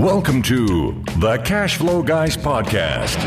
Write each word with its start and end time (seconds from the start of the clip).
Welcome 0.00 0.40
to 0.44 0.92
the 1.18 1.36
Cash 1.44 1.76
Flow 1.76 2.02
Guys 2.02 2.34
Podcast. 2.34 3.18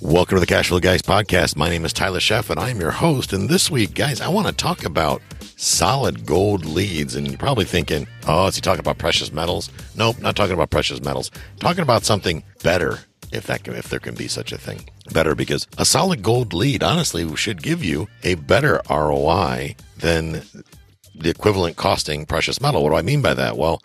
Welcome 0.00 0.36
to 0.36 0.40
the 0.40 0.46
Cash 0.46 0.68
Flow 0.68 0.78
Guys 0.78 1.02
podcast. 1.02 1.56
My 1.56 1.68
name 1.68 1.84
is 1.84 1.92
Tyler 1.92 2.20
Sheff 2.20 2.50
and 2.50 2.60
I'm 2.60 2.78
your 2.78 2.92
host. 2.92 3.32
And 3.32 3.48
this 3.48 3.68
week, 3.68 3.94
guys, 3.94 4.20
I 4.20 4.28
want 4.28 4.46
to 4.46 4.52
talk 4.52 4.84
about 4.84 5.20
solid 5.56 6.24
gold 6.24 6.64
leads. 6.64 7.16
And 7.16 7.26
you're 7.26 7.36
probably 7.36 7.64
thinking, 7.64 8.06
oh, 8.28 8.46
is 8.46 8.54
he 8.54 8.60
talking 8.60 8.78
about 8.78 8.98
precious 8.98 9.32
metals? 9.32 9.72
Nope, 9.96 10.20
not 10.20 10.36
talking 10.36 10.54
about 10.54 10.70
precious 10.70 11.02
metals. 11.02 11.32
Talking 11.58 11.82
about 11.82 12.04
something 12.04 12.44
better, 12.62 13.00
if 13.32 13.48
that 13.48 13.64
can, 13.64 13.74
if 13.74 13.88
there 13.88 13.98
can 13.98 14.14
be 14.14 14.28
such 14.28 14.52
a 14.52 14.56
thing. 14.56 14.88
Better 15.12 15.34
because 15.34 15.66
a 15.78 15.84
solid 15.84 16.22
gold 16.22 16.54
lead, 16.54 16.84
honestly, 16.84 17.34
should 17.34 17.60
give 17.60 17.82
you 17.82 18.06
a 18.22 18.36
better 18.36 18.80
ROI 18.88 19.74
than 19.98 20.42
the 21.16 21.28
equivalent 21.28 21.76
costing 21.76 22.24
precious 22.24 22.60
metal. 22.60 22.84
What 22.84 22.90
do 22.90 22.96
I 22.96 23.02
mean 23.02 23.20
by 23.20 23.34
that? 23.34 23.56
Well, 23.56 23.82